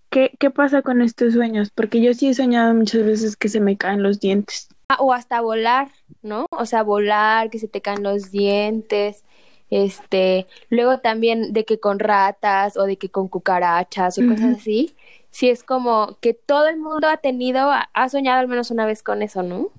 [0.09, 1.69] ¿Qué, ¿Qué pasa con estos sueños?
[1.73, 4.69] Porque yo sí he soñado muchas veces que se me caen los dientes.
[4.89, 5.89] Ah, o hasta volar,
[6.23, 6.47] ¿no?
[6.49, 9.23] O sea, volar, que se te caen los dientes.
[9.69, 14.95] Este, luego también de que con ratas o de que con cucarachas o cosas así
[15.29, 19.03] sí es como que todo el mundo ha tenido, ha soñado al menos una vez
[19.03, 19.69] con eso, ¿no?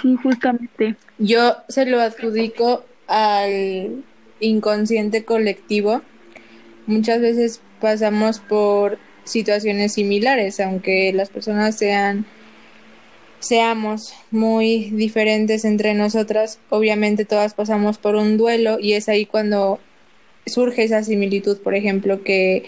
[0.00, 0.96] Sí, justamente.
[1.18, 4.04] Yo se lo adjudico al
[4.40, 6.02] inconsciente colectivo.
[6.86, 12.26] Muchas veces pasamos por situaciones similares, aunque las personas sean
[13.38, 19.78] seamos muy diferentes entre nosotras, obviamente todas pasamos por un duelo y es ahí cuando
[20.46, 22.64] surge esa similitud, por ejemplo, que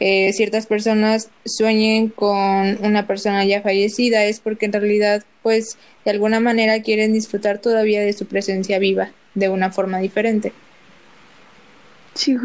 [0.00, 6.12] eh, ciertas personas sueñen con una persona ya fallecida es porque en realidad pues de
[6.12, 10.52] alguna manera quieren disfrutar todavía de su presencia viva de una forma diferente.
[12.14, 12.36] Sí,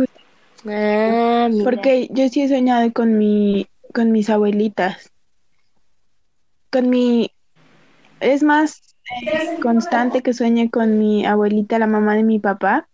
[0.67, 5.11] ah, porque yo sí he soñado con mi con mis abuelitas.
[6.71, 7.31] Con mi
[8.19, 12.89] es más eh, constante que sueñe con mi abuelita, la mamá de mi papá.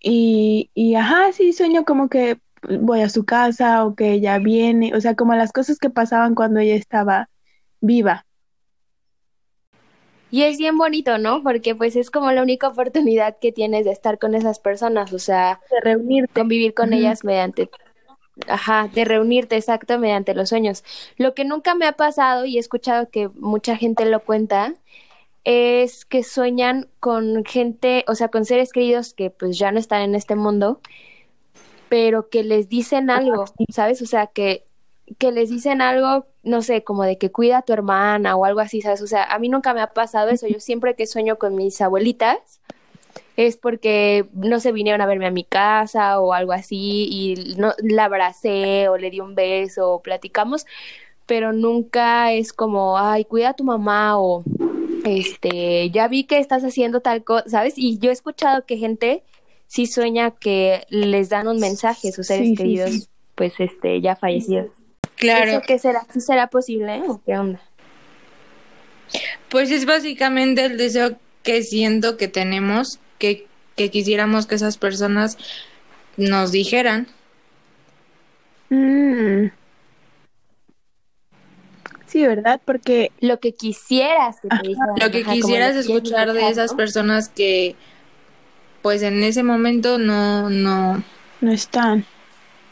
[0.00, 4.94] Y, y ajá, sí sueño como que voy a su casa o que ella viene,
[4.94, 7.30] o sea, como las cosas que pasaban cuando ella estaba
[7.80, 8.26] viva.
[10.30, 11.42] Y es bien bonito, ¿no?
[11.42, 15.18] Porque pues es como la única oportunidad que tienes de estar con esas personas, o
[15.18, 17.70] sea, de reunirte, convivir con ellas mediante
[18.46, 20.84] Ajá, de reunirte, exacto, mediante los sueños.
[21.16, 24.74] Lo que nunca me ha pasado y he escuchado que mucha gente lo cuenta
[25.44, 30.02] es que sueñan con gente, o sea, con seres queridos que pues ya no están
[30.02, 30.80] en este mundo
[31.88, 34.02] pero que les dicen algo, ¿sabes?
[34.02, 34.64] O sea, que,
[35.18, 38.60] que les dicen algo, no sé, como de que cuida a tu hermana o algo
[38.60, 39.02] así, ¿sabes?
[39.02, 40.46] O sea, a mí nunca me ha pasado eso.
[40.46, 42.60] Yo siempre que sueño con mis abuelitas
[43.36, 47.72] es porque no se vinieron a verme a mi casa o algo así y no
[47.78, 50.66] la abracé o le di un beso o platicamos,
[51.24, 54.42] pero nunca es como, ay, cuida a tu mamá o
[55.04, 57.74] este, ya vi que estás haciendo tal cosa, ¿sabes?
[57.76, 59.22] Y yo he escuchado que gente
[59.68, 64.70] sí sueña que les dan un mensaje a sus seres queridos, pues este, ya fallecidos.
[65.14, 65.62] Claro.
[65.66, 66.06] qué será?
[66.12, 67.60] ¿Sí será posible o qué onda?
[69.48, 75.38] Pues es básicamente el deseo que siento que tenemos, que, que quisiéramos que esas personas
[76.16, 77.08] nos dijeran.
[78.70, 79.48] Mm,
[82.08, 82.58] Sí, ¿verdad?
[82.64, 87.76] Porque lo que quisieras que te dijeran, lo que quisieras escuchar de esas personas que
[88.88, 91.02] pues en ese momento no no
[91.42, 92.06] no están.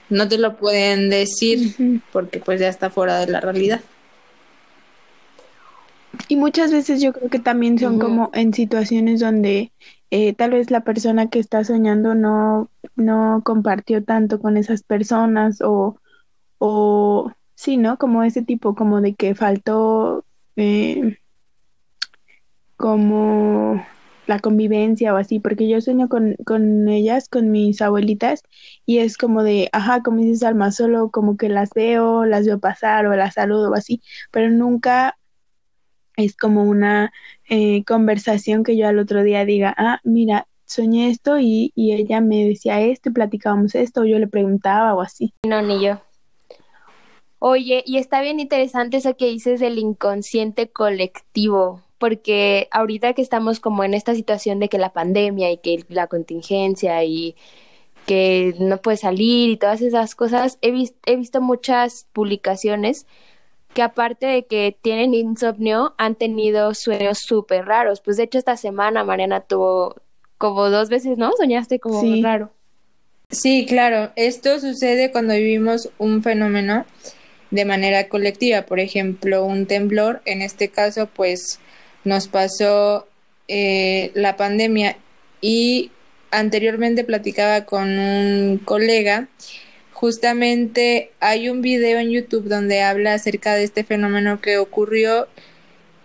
[0.08, 3.82] no te lo pueden decir porque pues ya está fuera de la realidad.
[6.28, 9.72] Y muchas veces yo creo que también son como en situaciones donde
[10.10, 15.60] eh, tal vez la persona que está soñando no, no compartió tanto con esas personas
[15.60, 16.00] o,
[16.56, 17.98] o sí, ¿no?
[17.98, 20.24] Como ese tipo, como de que faltó
[20.56, 21.18] eh,
[22.78, 23.84] como
[24.26, 28.42] la convivencia o así, porque yo sueño con, con ellas, con mis abuelitas,
[28.84, 32.58] y es como de, ajá, como dices Alma, solo como que las veo, las veo
[32.58, 35.16] pasar o las saludo o así, pero nunca
[36.16, 37.12] es como una
[37.48, 42.20] eh, conversación que yo al otro día diga, ah, mira, soñé esto y, y ella
[42.20, 45.32] me decía esto y platicábamos esto, o yo le preguntaba o así.
[45.46, 46.00] No, ni yo.
[47.38, 53.60] Oye, y está bien interesante eso que dices del inconsciente colectivo, porque ahorita que estamos
[53.60, 57.34] como en esta situación de que la pandemia y que la contingencia y
[58.06, 60.72] que no puedes salir y todas esas cosas, he,
[61.06, 63.06] he visto muchas publicaciones
[63.74, 68.00] que aparte de que tienen insomnio, han tenido sueños súper raros.
[68.00, 69.96] Pues de hecho esta semana Mariana tuvo
[70.38, 71.32] como dos veces, ¿no?
[71.36, 72.22] Soñaste como Sí.
[72.22, 72.50] raro.
[73.28, 76.86] Sí, claro, esto sucede cuando vivimos un fenómeno
[77.50, 81.60] de manera colectiva, por ejemplo, un temblor, en este caso, pues
[82.06, 83.06] nos pasó
[83.48, 84.96] eh, la pandemia
[85.40, 85.90] y
[86.30, 89.28] anteriormente platicaba con un colega,
[89.92, 95.26] justamente hay un video en YouTube donde habla acerca de este fenómeno que ocurrió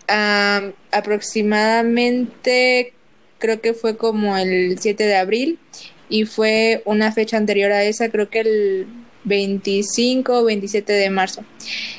[0.08, 2.92] ah, aproximadamente,
[3.38, 5.60] creo que fue como el 7 de abril
[6.08, 8.86] y fue una fecha anterior a esa, creo que el
[9.24, 11.44] 25 o 27 de marzo,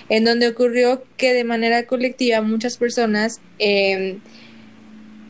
[0.09, 4.19] en donde ocurrió que de manera colectiva muchas personas eh,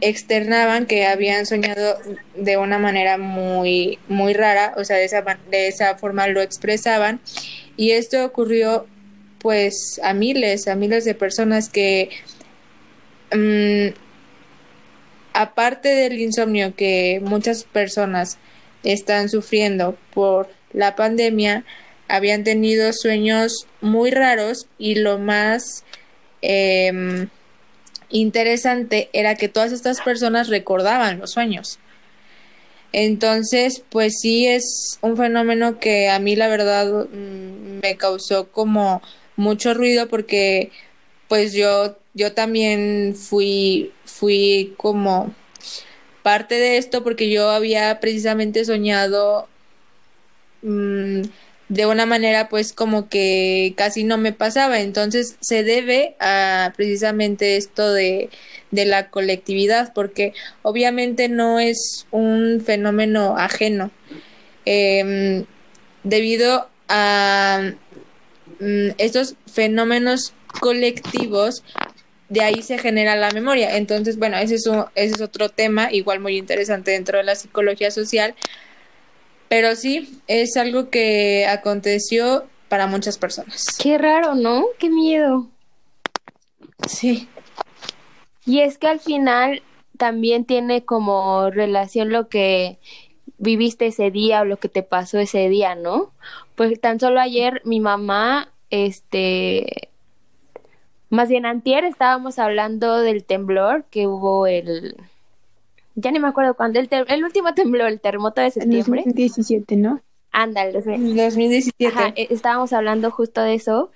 [0.02, 1.98] externaban que habían soñado
[2.36, 7.22] de una manera muy, muy rara, o sea, de esa, de esa forma lo expresaban,
[7.78, 8.88] y esto ocurrió
[9.40, 12.10] pues a miles, a miles de personas que
[13.34, 13.94] mm,
[15.34, 18.38] aparte del insomnio que muchas personas
[18.84, 21.66] están sufriendo por la pandemia,
[22.08, 25.84] habían tenido sueños muy raros y lo más
[26.42, 27.30] em,
[28.10, 31.80] interesante era que todas estas personas recordaban los sueños.
[32.92, 39.02] Entonces, pues sí es un fenómeno que a mí la verdad mm, me causó como
[39.36, 40.72] mucho ruido porque
[41.28, 45.34] pues yo yo también fui fui como
[46.22, 49.48] parte de esto porque yo había precisamente soñado
[50.62, 51.24] mm,
[51.74, 54.80] de una manera pues como que casi no me pasaba.
[54.80, 58.30] Entonces se debe a precisamente esto de,
[58.72, 63.90] de la colectividad porque obviamente no es un fenómeno ajeno.
[64.66, 65.46] Em,
[66.04, 67.72] debido a
[68.60, 71.64] mm, estos fenómenos colectivos,
[72.30, 73.78] de ahí se genera la memoria.
[73.78, 77.36] Entonces, bueno, ese es, un- ese es otro tema, igual muy interesante dentro de la
[77.36, 78.36] psicología social,
[79.54, 83.68] pero sí, es algo que aconteció para muchas personas.
[83.80, 84.66] Qué raro, ¿no?
[84.80, 85.48] Qué miedo.
[86.88, 87.28] Sí,
[88.48, 89.62] Y es que al final
[90.00, 92.80] también tiene como relación lo que
[93.38, 96.12] viviste ese día o lo que te pasó ese día, ¿no?
[96.56, 99.90] Pues tan solo ayer mi mamá, este,
[101.12, 104.98] más bien antier estábamos hablando del temblor que hubo el,
[105.96, 109.04] ya ni me acuerdo cuándo, el, te- el último temblor, el terremoto de En septiembre.
[109.06, 110.02] 2017, ¿no?
[110.32, 111.88] Ándale, dos mil- 2017.
[111.88, 113.92] Ajá, eh, estábamos hablando justo de eso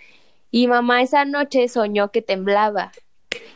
[0.51, 2.91] y mamá esa noche soñó que temblaba.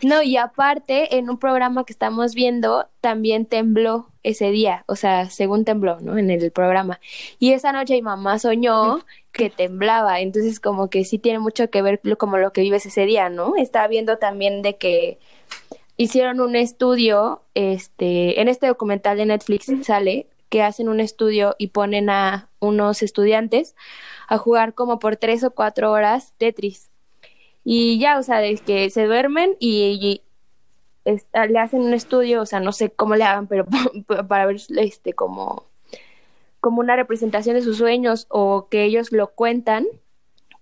[0.03, 5.29] No, y aparte, en un programa que estamos viendo, también tembló ese día, o sea,
[5.29, 6.17] según tembló, ¿no?
[6.17, 6.99] En el programa.
[7.39, 8.99] Y esa noche mi mamá soñó
[9.31, 13.05] que temblaba, entonces como que sí tiene mucho que ver como lo que vives ese
[13.05, 13.55] día, ¿no?
[13.57, 15.19] Estaba viendo también de que
[15.97, 21.67] hicieron un estudio, este, en este documental de Netflix sale que hacen un estudio y
[21.67, 23.75] ponen a unos estudiantes
[24.27, 26.89] a jugar como por tres o cuatro horas Tetris.
[27.63, 30.21] Y ya, o sea, de que se duermen y, y
[31.05, 33.65] esta- le hacen un estudio, o sea, no sé cómo le hagan, pero
[34.27, 35.65] para ver este como,
[36.59, 39.87] como una representación de sus sueños o que ellos lo cuentan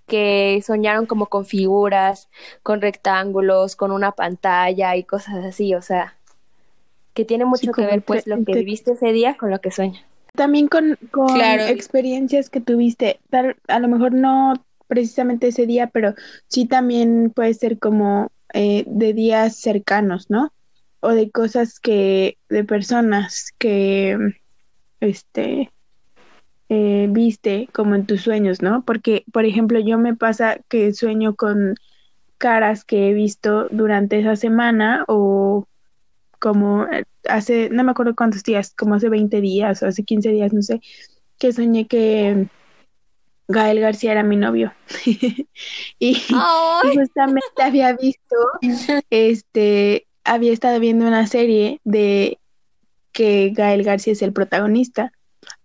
[0.09, 2.29] que soñaron como con figuras,
[2.63, 6.15] con rectángulos, con una pantalla y cosas así, o sea,
[7.13, 10.03] que tiene mucho que ver pues lo que viviste ese día con lo que sueñas.
[10.33, 11.63] También con, con Claro.
[11.67, 14.53] experiencias que tuviste, tal, a lo mejor no
[14.87, 16.15] precisamente ese día, pero
[16.47, 20.51] sí también puede ser como eh, de días cercanos, ¿no?
[20.99, 24.17] O de cosas que, de personas que,
[24.99, 25.71] este,
[26.69, 28.83] eh, viste como en tus sueños, ¿no?
[28.85, 31.75] Porque, por ejemplo, yo me pasa que sueño con
[32.37, 35.67] caras que he visto durante esa semana o
[36.39, 40.29] como eh, hace, no me acuerdo cuántos días, como hace 20 días o hace 15
[40.29, 40.81] días, no sé,
[41.37, 42.47] que soñé que
[43.47, 44.73] Gael García era mi novio.
[45.99, 46.15] y,
[46.93, 48.35] justamente había visto,
[49.09, 52.39] este, había estado viendo una serie de
[53.11, 55.11] que Gael García es el protagonista.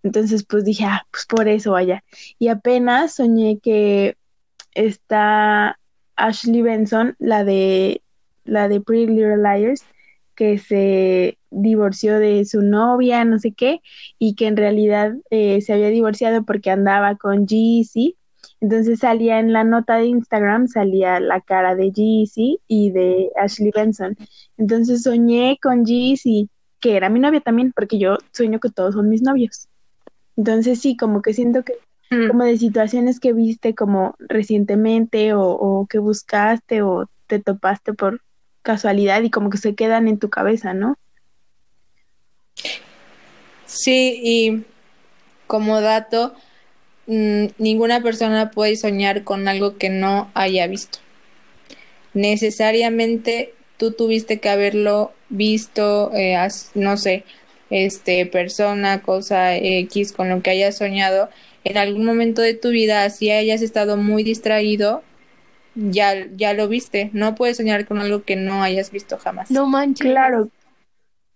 [0.05, 2.03] Entonces, pues dije, ah, pues por eso vaya.
[2.37, 4.15] Y apenas soñé que
[4.75, 5.79] está
[6.15, 8.03] Ashley Benson, la de
[8.43, 9.83] la de Pretty Little Liars,
[10.35, 13.81] que se divorció de su novia, no sé qué,
[14.19, 18.15] y que en realidad eh, se había divorciado porque andaba con Jeezy.
[18.61, 23.71] Entonces salía en la nota de Instagram, salía la cara de Jeezy y de Ashley
[23.75, 24.15] Benson.
[24.57, 26.47] Entonces soñé con Jeezy,
[26.79, 29.67] que era mi novia también, porque yo sueño que todos son mis novios.
[30.37, 31.73] Entonces sí, como que siento que
[32.11, 32.27] mm.
[32.27, 38.21] como de situaciones que viste como recientemente o, o que buscaste o te topaste por
[38.61, 40.97] casualidad y como que se quedan en tu cabeza, ¿no?
[43.65, 44.63] Sí, y
[45.47, 46.33] como dato,
[47.07, 50.99] mm, ninguna persona puede soñar con algo que no haya visto.
[52.13, 56.37] Necesariamente tú tuviste que haberlo visto, eh,
[56.73, 57.25] no sé,
[57.69, 61.29] este, persona, cosa X, con lo que hayas soñado
[61.65, 65.03] en algún momento de tu vida, si hayas estado muy distraído,
[65.73, 67.09] ya, ya lo viste.
[67.11, 69.49] No puedes soñar con algo que no hayas visto jamás.
[69.49, 70.07] No manches.
[70.07, 70.49] Claro.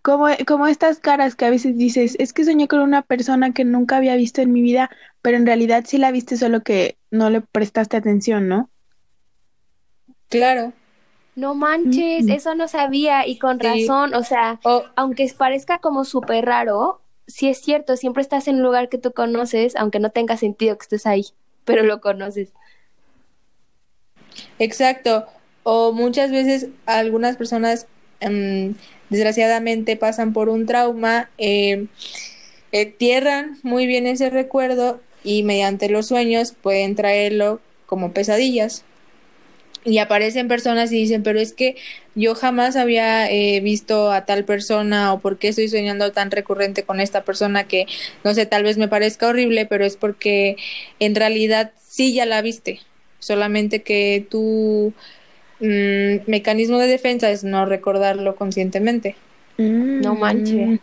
[0.04, 3.66] Como, como estas caras que a veces dices, es que soñé con una persona que
[3.66, 4.92] nunca había visto en mi vida,
[5.24, 8.70] pero en realidad sí la viste, solo que no le prestaste atención, ¿no?
[10.30, 10.74] Claro.
[11.36, 14.60] No manches, eso no sabía y con razón, o sea,
[14.96, 19.14] aunque parezca como súper raro, sí es cierto, siempre estás en un lugar que tú
[19.14, 21.28] conoces, aunque no tenga sentido que estés ahí,
[21.66, 22.54] pero lo conoces.
[24.58, 25.26] Exacto.
[25.64, 27.88] O muchas veces algunas personas
[28.20, 28.76] em,
[29.10, 31.88] desgraciadamente pasan por un trauma, eh,
[32.98, 38.86] tierran muy bien ese recuerdo y mediante los sueños pueden traerlo como pesadillas.
[39.86, 41.78] Y aparecen personas y dicen, pero es que
[42.14, 46.84] yo jamás había eh, visto a tal persona o por qué estoy soñando tan recurrente
[46.84, 47.86] con esta persona que,
[48.24, 50.58] no sé, tal vez me parezca horrible, pero es porque
[51.00, 52.82] en realidad sí ya la viste
[53.20, 54.94] solamente que tu
[55.60, 59.16] mm, mecanismo de defensa es no recordarlo conscientemente.
[59.58, 60.02] Mm.
[60.02, 60.80] No manches.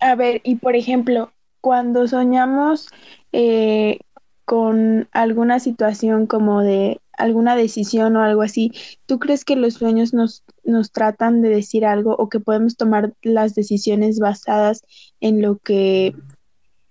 [0.00, 2.88] A ver, y por ejemplo, cuando soñamos
[3.32, 3.98] eh,
[4.44, 8.72] con alguna situación como de alguna decisión o algo así,
[9.06, 13.12] ¿tú crees que los sueños nos, nos tratan de decir algo o que podemos tomar
[13.22, 14.82] las decisiones basadas
[15.20, 16.14] en lo que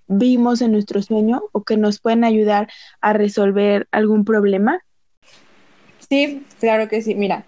[0.08, 2.70] vimos en nuestro sueño o que nos pueden ayudar
[3.02, 4.82] a resolver algún problema?
[6.10, 7.16] Sí, claro que sí.
[7.16, 7.44] Mira,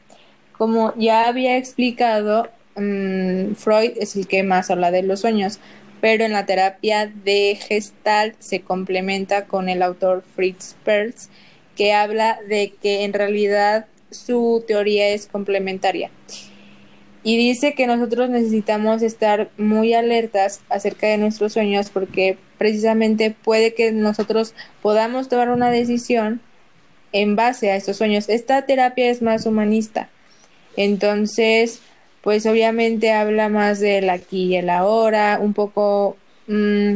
[0.58, 5.60] como ya había explicado, mm, Freud es el que más habla de los sueños,
[6.02, 11.30] pero en la terapia de Gestalt se complementa con el autor Fritz Perls,
[11.80, 16.12] que habla de que en realidad su teoría es complementaria
[17.24, 23.74] y dice que nosotros necesitamos estar muy alertas acerca de nuestros sueños porque precisamente puede
[23.74, 26.42] que nosotros podamos tomar una decisión
[27.14, 28.28] en base a estos sueños.
[28.28, 30.10] Esta terapia es más humanista.
[30.76, 31.80] Entonces,
[32.22, 36.18] pues obviamente habla más del aquí y el ahora, un poco,
[36.48, 36.96] mm,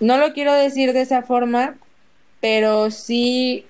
[0.00, 1.76] no lo quiero decir de esa forma,
[2.40, 3.64] pero sí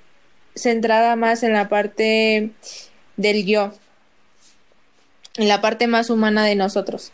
[0.54, 2.50] centrada más en la parte
[3.16, 3.72] del yo,
[5.36, 7.12] en la parte más humana de nosotros.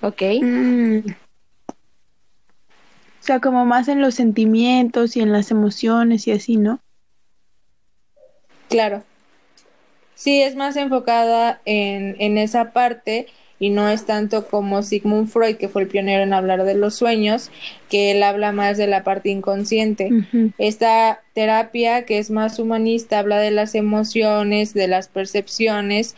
[0.00, 0.22] Ok.
[0.42, 0.98] Mm.
[3.24, 6.80] O sea, como más en los sentimientos y en las emociones y así, ¿no?
[8.68, 9.02] Claro.
[10.14, 13.28] Sí, es más enfocada en, en esa parte
[13.60, 16.96] y no es tanto como Sigmund Freud, que fue el pionero en hablar de los
[16.96, 17.50] sueños,
[17.88, 20.10] que él habla más de la parte inconsciente.
[20.58, 26.16] Esta terapia, que es más humanista, habla de las emociones, de las percepciones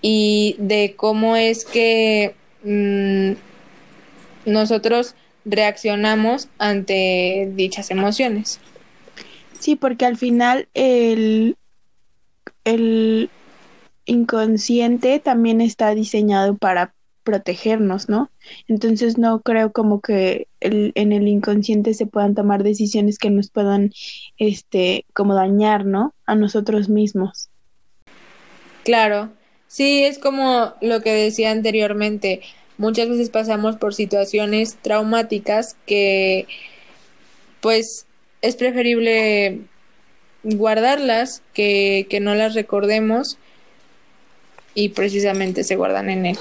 [0.00, 3.32] y de cómo es que mm,
[4.50, 8.60] nosotros reaccionamos ante dichas emociones.
[9.58, 11.56] Sí, porque al final el,
[12.64, 13.30] el
[14.06, 16.94] inconsciente también está diseñado para
[17.26, 18.30] protegernos, ¿no?
[18.68, 23.92] Entonces no creo como que en el inconsciente se puedan tomar decisiones que nos puedan,
[24.38, 26.14] este, como dañar, ¿no?
[26.24, 27.48] A nosotros mismos.
[28.84, 29.30] Claro,
[29.66, 32.42] sí, es como lo que decía anteriormente,
[32.78, 36.46] muchas veces pasamos por situaciones traumáticas que
[37.60, 38.06] pues
[38.42, 39.62] es preferible
[40.44, 43.38] guardarlas que, que no las recordemos
[44.76, 46.38] y precisamente se guardan en él,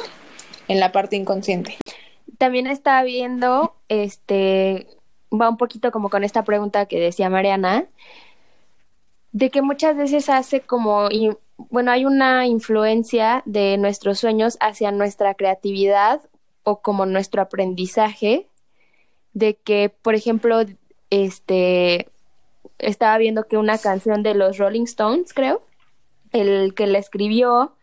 [0.67, 1.77] en la parte inconsciente.
[2.37, 4.85] También estaba viendo, este,
[5.33, 7.85] va un poquito como con esta pregunta que decía Mariana,
[9.31, 11.07] de que muchas veces hace como,
[11.57, 16.21] bueno, hay una influencia de nuestros sueños hacia nuestra creatividad
[16.63, 18.47] o como nuestro aprendizaje,
[19.33, 20.61] de que, por ejemplo,
[21.09, 22.09] este,
[22.79, 25.61] estaba viendo que una canción de los Rolling Stones, creo,
[26.33, 27.75] el que la escribió,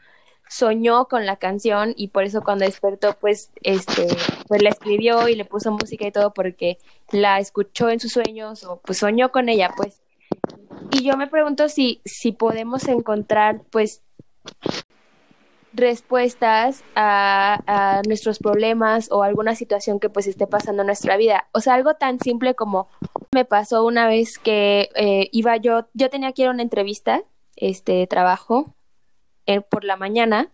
[0.52, 4.06] soñó con la canción y por eso cuando despertó pues este
[4.48, 6.76] pues la escribió y le puso música y todo porque
[7.10, 10.02] la escuchó en sus sueños o pues soñó con ella pues
[10.90, 14.02] y yo me pregunto si si podemos encontrar pues
[15.72, 21.48] respuestas a, a, nuestros problemas o alguna situación que pues esté pasando en nuestra vida.
[21.52, 22.88] O sea, algo tan simple como
[23.32, 27.22] me pasó una vez que eh, iba yo, yo tenía que ir a una entrevista,
[27.56, 28.74] este trabajo,
[29.68, 30.50] por la mañana.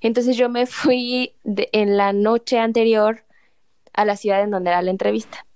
[0.00, 3.24] Entonces yo me fui en la noche anterior
[3.92, 5.46] a la ciudad en donde era la entrevista.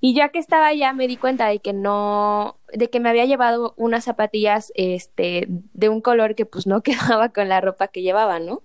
[0.00, 3.24] Y ya que estaba allá me di cuenta de que no, de que me había
[3.24, 8.02] llevado unas zapatillas este, de un color que pues no quedaba con la ropa que
[8.02, 8.62] llevaba, ¿no?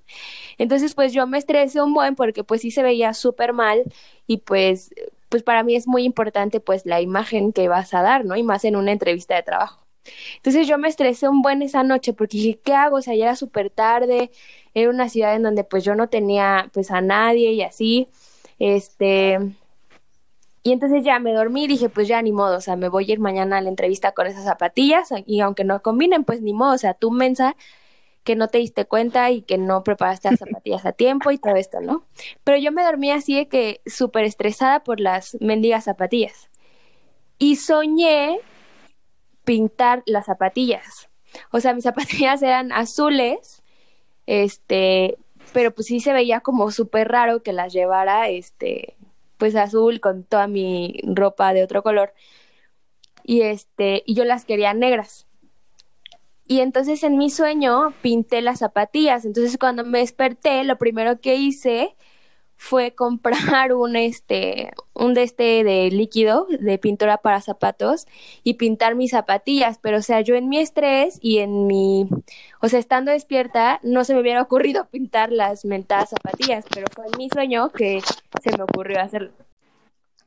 [0.57, 3.83] Entonces pues yo me estresé un buen porque pues sí se veía súper mal
[4.27, 4.93] y pues,
[5.29, 8.35] pues para mí es muy importante pues la imagen que vas a dar, ¿no?
[8.35, 9.81] Y más en una entrevista de trabajo.
[10.37, 12.97] Entonces yo me estresé un buen esa noche porque dije, ¿qué hago?
[12.97, 14.31] O sea, ya era súper tarde,
[14.73, 18.07] era una ciudad en donde pues yo no tenía pues a nadie y así,
[18.59, 19.39] este...
[20.63, 23.09] Y entonces ya me dormí y dije, pues ya ni modo, o sea, me voy
[23.09, 26.53] a ir mañana a la entrevista con esas zapatillas y aunque no combinen, pues ni
[26.53, 27.55] modo, o sea, tú mensa
[28.23, 31.55] que no te diste cuenta y que no preparaste las zapatillas a tiempo y todo
[31.55, 32.05] esto, ¿no?
[32.43, 36.49] Pero yo me dormí así de que súper estresada por las mendigas zapatillas.
[37.39, 38.39] Y soñé
[39.43, 41.09] pintar las zapatillas.
[41.51, 43.63] O sea, mis zapatillas eran azules,
[44.25, 45.17] este,
[45.53, 48.95] pero pues sí se veía como súper raro que las llevara, este,
[49.37, 52.13] pues azul con toda mi ropa de otro color.
[53.23, 55.27] Y este, y yo las quería negras.
[56.47, 59.25] Y entonces en mi sueño pinté las zapatillas.
[59.25, 61.95] Entonces cuando me desperté, lo primero que hice
[62.61, 68.05] fue comprar un este un de este de líquido de pintura para zapatos
[68.43, 72.07] y pintar mis zapatillas, pero o sea, yo en mi estrés y en mi
[72.61, 77.05] o sea, estando despierta, no se me hubiera ocurrido pintar las mentadas zapatillas, pero fue
[77.07, 77.99] en mi sueño que
[78.43, 79.31] se me ocurrió hacerlo.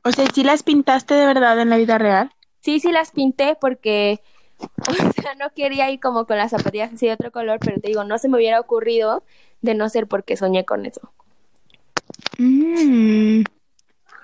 [0.03, 2.31] O sea, ¿sí las pintaste de verdad en la vida real?
[2.59, 4.19] Sí, sí las pinté porque
[4.89, 7.87] o sea, no quería ir como con las zapatillas así de otro color, pero te
[7.87, 9.23] digo, no se me hubiera ocurrido
[9.61, 11.14] de no ser porque soñé con eso.
[12.37, 13.43] Mm,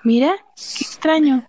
[0.04, 1.46] mira, qué extraño.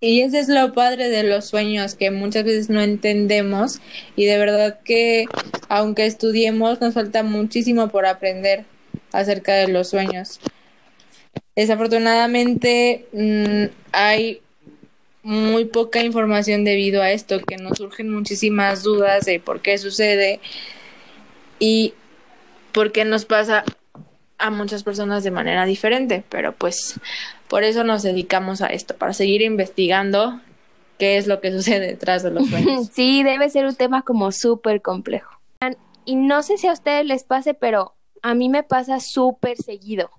[0.00, 3.80] Y ese es lo padre de los sueños, que muchas veces no entendemos
[4.16, 5.24] y de verdad que
[5.68, 8.66] aunque estudiemos nos falta muchísimo por aprender
[9.12, 10.40] acerca de los sueños.
[11.56, 14.42] Desafortunadamente mm, hay
[15.22, 20.38] muy poca información debido a esto, que nos surgen muchísimas dudas de por qué sucede
[21.58, 21.94] y
[22.72, 23.64] por qué nos pasa
[24.38, 27.00] a muchas personas de manera diferente, pero pues
[27.48, 30.40] por eso nos dedicamos a esto, para seguir investigando
[30.98, 32.88] qué es lo que sucede detrás de los sueños.
[32.92, 35.32] Sí, debe ser un tema como súper complejo.
[36.06, 40.10] Y no sé si a ustedes les pase, pero a mí me pasa súper seguido.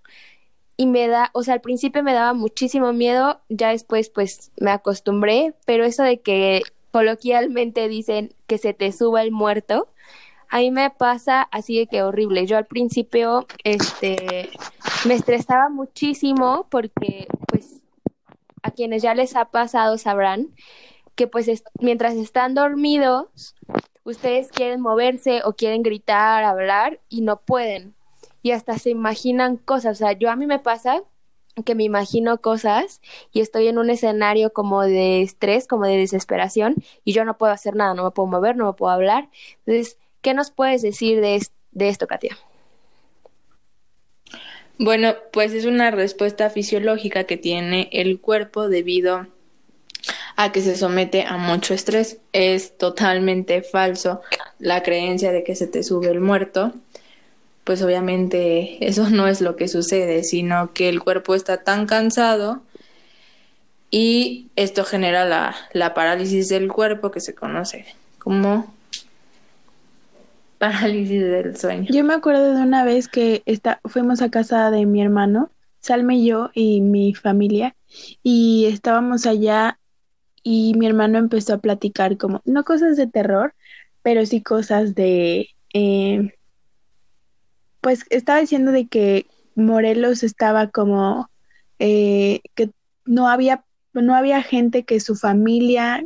[0.77, 4.71] Y me da, o sea, al principio me daba muchísimo miedo, ya después pues me
[4.71, 9.87] acostumbré, pero eso de que coloquialmente dicen que se te suba el muerto,
[10.55, 12.45] a mí me pasa así de que horrible.
[12.45, 14.49] Yo al principio, este,
[15.05, 17.81] me estresaba muchísimo porque, pues,
[18.63, 20.55] a quienes ya les ha pasado sabrán
[21.15, 23.53] que, pues, mientras están dormidos,
[24.05, 27.93] ustedes quieren moverse o quieren gritar, hablar y no pueden.
[28.41, 29.97] Y hasta se imaginan cosas.
[29.97, 31.01] O sea, yo a mí me pasa
[31.65, 33.01] que me imagino cosas
[33.33, 37.51] y estoy en un escenario como de estrés, como de desesperación y yo no puedo
[37.51, 39.29] hacer nada, no me puedo mover, no me puedo hablar.
[39.65, 41.39] Entonces, ¿Qué nos puedes decir de,
[41.71, 42.35] de esto, Katia?
[44.79, 49.27] Bueno, pues es una respuesta fisiológica que tiene el cuerpo debido
[50.35, 52.21] a que se somete a mucho estrés.
[52.33, 54.21] Es totalmente falso
[54.57, 56.73] la creencia de que se te sube el muerto.
[57.63, 62.63] pues obviamente eso no es lo que sucede, sino que el cuerpo está tan cansado
[63.91, 67.85] y esto genera la, la parálisis del cuerpo que se conoce
[68.17, 68.74] como
[70.57, 71.87] parálisis del sueño.
[71.89, 76.17] Yo me acuerdo de una vez que está, fuimos a casa de mi hermano, Salme
[76.17, 77.75] y yo y mi familia,
[78.23, 79.79] y estábamos allá
[80.41, 83.53] y mi hermano empezó a platicar como, no cosas de terror,
[84.01, 86.33] pero sí cosas de, eh,
[87.81, 91.29] pues estaba diciendo de que Morelos estaba como,
[91.79, 92.71] eh, que
[93.05, 96.03] no había, no había gente que su familia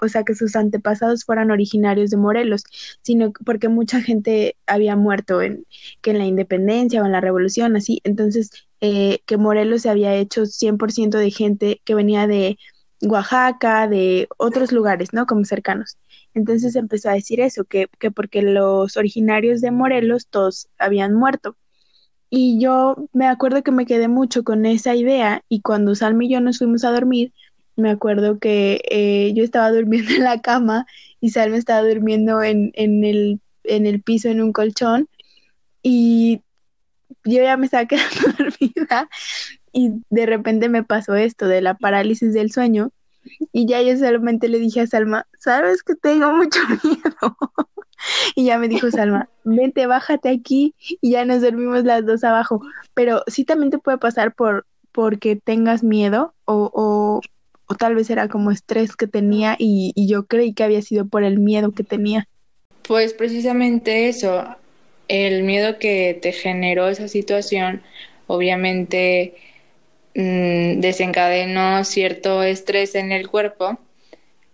[0.00, 2.64] o sea, que sus antepasados fueran originarios de Morelos,
[3.02, 5.66] sino porque mucha gente había muerto en,
[6.02, 8.00] que en la independencia o en la revolución, así.
[8.04, 12.58] Entonces, eh, que Morelos se había hecho 100% de gente que venía de
[13.02, 15.26] Oaxaca, de otros lugares, ¿no?
[15.26, 15.98] Como cercanos.
[16.34, 21.56] Entonces empezó a decir eso, que, que porque los originarios de Morelos todos habían muerto.
[22.30, 26.30] Y yo me acuerdo que me quedé mucho con esa idea y cuando Salmi y
[26.34, 27.32] yo nos fuimos a dormir,
[27.80, 30.86] me acuerdo que eh, yo estaba durmiendo en la cama
[31.20, 35.08] y Salme estaba durmiendo en, en, el, en el piso en un colchón
[35.82, 36.42] y
[37.24, 39.08] yo ya me estaba quedando dormida
[39.72, 42.92] y de repente me pasó esto de la parálisis del sueño
[43.52, 47.36] y ya yo solamente le dije a Salma, sabes que tengo mucho miedo.
[48.34, 52.62] y ya me dijo Salma, vente, bájate aquí y ya nos dormimos las dos abajo.
[52.94, 57.20] Pero sí también te puede pasar por porque tengas miedo o, o
[57.70, 61.22] o tal vez era como estrés que tenía y, yo creí que había sido por
[61.22, 62.26] el miedo que tenía.
[62.82, 64.44] Pues precisamente eso,
[65.06, 67.82] el miedo que te generó esa situación,
[68.26, 69.34] obviamente
[70.16, 73.78] mm, desencadenó cierto estrés en el cuerpo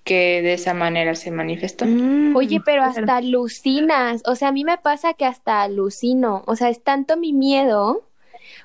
[0.04, 1.86] que de esa manera se manifestó.
[1.86, 6.54] Mm, Oye, pero hasta alucinas, o sea, a mí me pasa que hasta alucino, o
[6.54, 8.06] sea, es tanto mi miedo,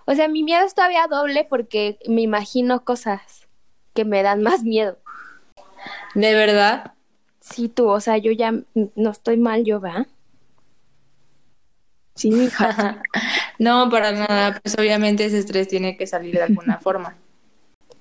[0.06, 3.41] o sea, mi miedo es todavía doble porque me imagino cosas
[3.94, 4.98] que me dan más miedo.
[6.16, 6.94] ¿De verdad?
[7.40, 10.08] Sí, tú, o sea, yo ya no estoy mal, yo, ¿va?
[12.16, 13.02] Sí, hija.
[13.60, 17.18] no, para nada, pues obviamente ese estrés tiene que salir de alguna forma.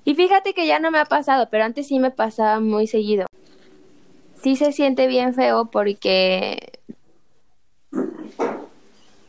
[0.04, 3.26] Y fíjate que ya no me ha pasado, pero antes sí me pasaba muy seguido.
[4.42, 6.80] Sí se siente bien feo porque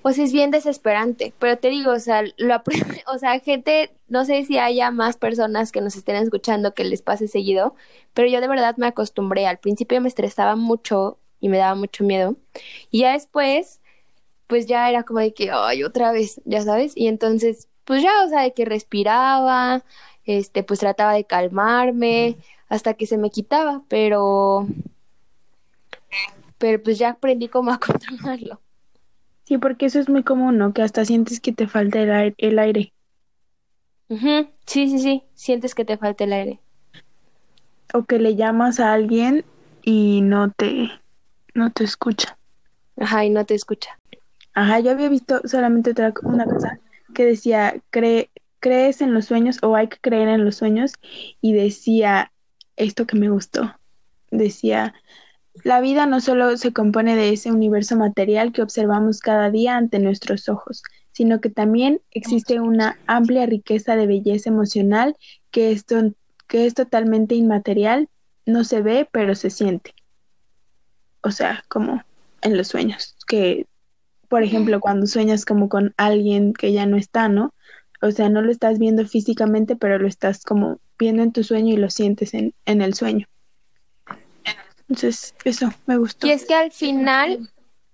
[0.02, 1.34] pues es bien desesperante.
[1.40, 2.62] Pero te digo, o sea, lo
[3.08, 7.02] o sea, gente, no sé si haya más personas que nos estén escuchando que les
[7.02, 7.76] pase seguido,
[8.14, 9.48] pero yo de verdad me acostumbré.
[9.48, 12.36] Al principio me estresaba mucho y me daba mucho miedo.
[12.92, 13.80] Y ya después,
[14.48, 16.92] pues ya era como de que, ay, otra vez, ya sabes.
[16.98, 19.86] Y entonces, pues ya, o sea, de que respiraba,
[20.26, 22.36] este, pues trataba de calmarme
[22.68, 24.68] hasta que se me quitaba, pero,
[26.58, 28.60] pero pues ya aprendí cómo a controlarlo.
[29.46, 30.74] Sí, porque eso es muy común, ¿no?
[30.74, 32.36] Que hasta sientes que te falta el aire.
[32.38, 32.94] El aire.
[34.66, 36.60] Sí, sí, sí, sientes que te falta el aire.
[37.94, 39.46] O que le llamas a alguien
[39.84, 40.90] y no te,
[41.54, 42.38] no te escucha.
[42.98, 43.98] Ajá, y no te escucha.
[44.54, 46.78] Ajá, yo había visto solamente otra, una cosa
[47.14, 50.94] que decía, cree, crees en los sueños o hay que creer en los sueños
[51.40, 52.34] y decía
[52.76, 53.76] esto que me gustó.
[54.30, 54.94] Decía,
[55.64, 60.00] la vida no solo se compone de ese universo material que observamos cada día ante
[60.00, 65.16] nuestros ojos, sino que también existe una amplia riqueza de belleza emocional
[65.52, 65.86] que es,
[66.48, 68.10] que es totalmente inmaterial,
[68.46, 69.94] no se ve, pero se siente.
[71.22, 72.04] O sea, como
[72.42, 73.68] en los sueños, que,
[74.28, 77.54] por ejemplo, cuando sueñas como con alguien que ya no está, ¿no?
[78.02, 81.74] O sea, no lo estás viendo físicamente, pero lo estás como viendo en tu sueño
[81.74, 83.28] y lo sientes en, en el sueño.
[84.90, 86.28] Entonces, eso me gustó.
[86.28, 87.50] Y es que al final,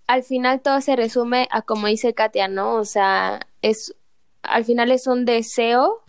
[0.08, 2.76] al final todo se resume a como dice Katia, ¿no?
[2.76, 3.96] O sea, es,
[4.42, 6.02] al final es un deseo,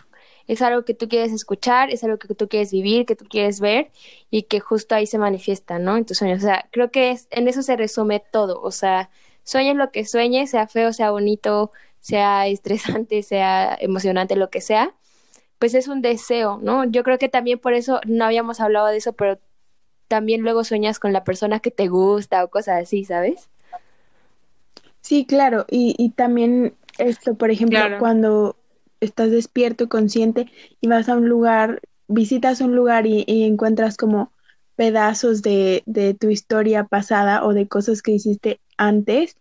[0.47, 3.61] es algo que tú quieres escuchar, es algo que tú quieres vivir, que tú quieres
[3.61, 3.91] ver
[4.31, 5.97] y que justo ahí se manifiesta, ¿no?
[5.97, 6.39] En tus sueños.
[6.39, 8.61] O sea, creo que es, en eso se resume todo.
[8.63, 9.11] O sea,
[9.45, 14.95] sueñes lo que sueñes, sea feo, sea bonito, sea estresante, sea emocionante, lo que sea,
[15.59, 16.85] pues es un deseo, ¿no?
[16.85, 19.39] Yo creo que también por eso no habíamos hablado de eso, pero
[20.09, 23.51] también luego sueñas con la persona que te gusta o cosas así, ¿sabes?
[25.09, 28.57] Sí, claro, y, y también esto, por ejemplo, cuando
[29.01, 30.53] estás despierto, consciente
[30.83, 34.35] y vas a un lugar, visitas un lugar y, encuentras como
[34.77, 39.39] pedazos de, de, tu historia pasada o de cosas que hiciste antes,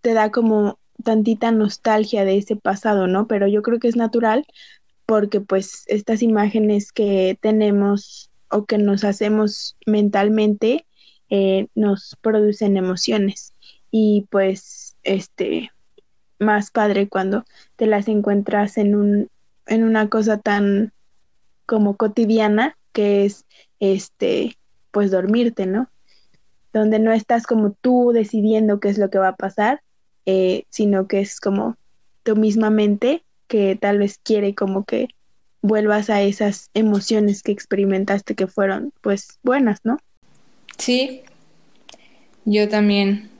[0.00, 3.28] te da como tantita nostalgia de ese pasado, ¿no?
[3.28, 4.44] Pero yo creo que es natural
[5.06, 10.84] porque pues estas imágenes que tenemos o que nos hacemos mentalmente
[11.30, 13.53] eh, nos producen emociones
[13.96, 15.70] y pues este
[16.40, 17.44] más padre cuando
[17.76, 19.28] te las encuentras en un
[19.68, 20.92] en una cosa tan
[21.64, 23.44] como cotidiana que es
[23.78, 24.56] este
[24.90, 25.88] pues dormirte, ¿no?
[26.72, 29.80] Donde no estás como tú decidiendo qué es lo que va a pasar,
[30.26, 31.76] eh, sino que es como
[32.24, 35.06] tu misma mente que tal vez quiere como que
[35.62, 39.98] vuelvas a esas emociones que experimentaste que fueron pues buenas, ¿no?
[40.78, 41.22] Sí,
[42.44, 43.30] yo también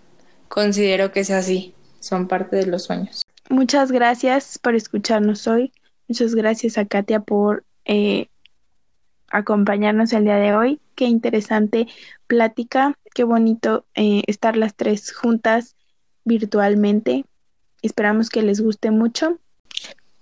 [0.55, 3.22] considero que es así, son parte de los sueños.
[3.50, 5.72] Muchas gracias por escucharnos hoy.
[6.07, 8.28] Muchas gracias a Katia por eh,
[9.26, 10.80] acompañarnos el día de hoy.
[10.94, 11.88] Qué interesante
[12.28, 15.74] plática, qué bonito eh, estar las tres juntas
[16.24, 17.24] virtualmente.
[17.82, 19.38] Esperamos que les guste mucho.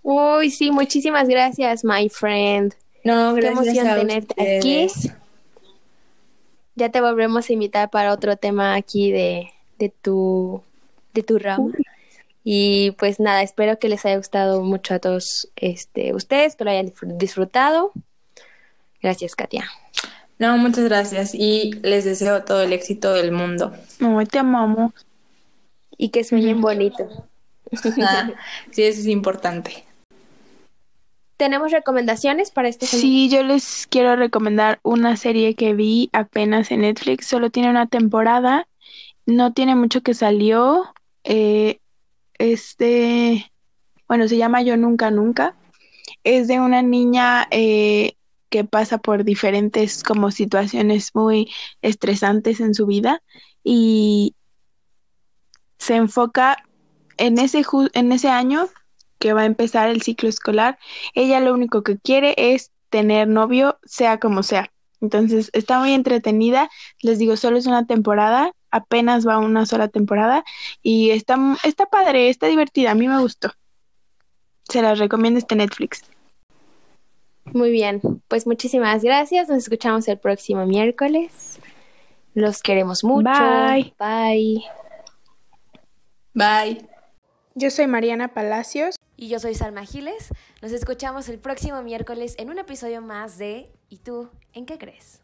[0.01, 2.75] Uy, sí, muchísimas gracias, my friend.
[3.05, 4.87] No, Qué gracias emoción a tenerte aquí.
[6.75, 9.51] Ya te volvemos a invitar para otro tema aquí de,
[9.83, 10.63] de tu
[11.13, 11.73] de tu rama.
[12.45, 16.71] Y pues nada, espero que les haya gustado mucho a todos este, ustedes, que lo
[16.71, 17.91] hayan disfr- disfrutado.
[19.03, 19.69] Gracias, Katia.
[20.39, 23.73] No, muchas gracias y les deseo todo el éxito del mundo.
[24.01, 24.93] Ay, te amamos.
[25.99, 27.09] Y que sueñen bonito.
[28.07, 28.31] Ah,
[28.71, 29.85] sí, eso es importante.
[31.37, 33.03] ¿Tenemos recomendaciones para este semana?
[33.03, 37.27] Sí, yo les quiero recomendar una serie que vi apenas en Netflix.
[37.27, 38.67] Solo tiene una temporada.
[39.27, 40.85] No tiene mucho que salió.
[41.25, 43.45] Es de,
[44.09, 45.57] bueno, se llama Yo Nunca Nunca.
[46.25, 48.15] Es de una niña eh,
[48.51, 51.51] que pasa por diferentes como situaciones muy
[51.81, 53.23] estresantes en su vida
[53.65, 54.35] y
[55.79, 56.59] se enfoca
[57.17, 57.65] en ese,
[57.95, 58.69] en ese año
[59.19, 60.79] que va a empezar el ciclo escolar.
[61.15, 64.71] Ella lo único que quiere es tener novio, sea como sea.
[65.01, 66.69] Entonces está muy entretenida.
[67.01, 70.45] Les digo, solo es una temporada, apenas va una sola temporada
[70.83, 72.91] y está, está padre, está divertida.
[72.91, 73.53] A mí me gustó.
[74.69, 76.03] Se las recomiendo este Netflix.
[77.45, 79.49] Muy bien, pues muchísimas gracias.
[79.49, 81.61] Nos escuchamos el próximo miércoles.
[82.35, 83.31] Los queremos mucho.
[83.31, 83.95] Bye.
[83.99, 84.65] Bye.
[86.35, 86.89] Bye.
[87.55, 88.97] Yo soy Mariana Palacios.
[89.17, 90.29] Y yo soy Salma Giles.
[90.63, 95.22] Nos escuchamos el próximo miércoles en un episodio más de ¿Y tú en qué crees?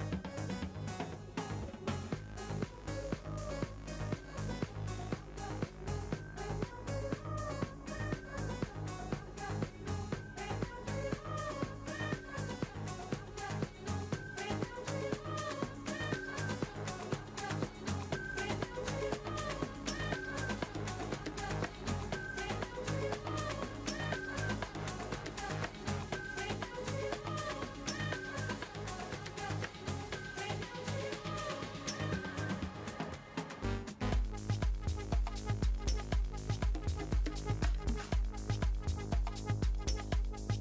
[0.00, 0.29] え?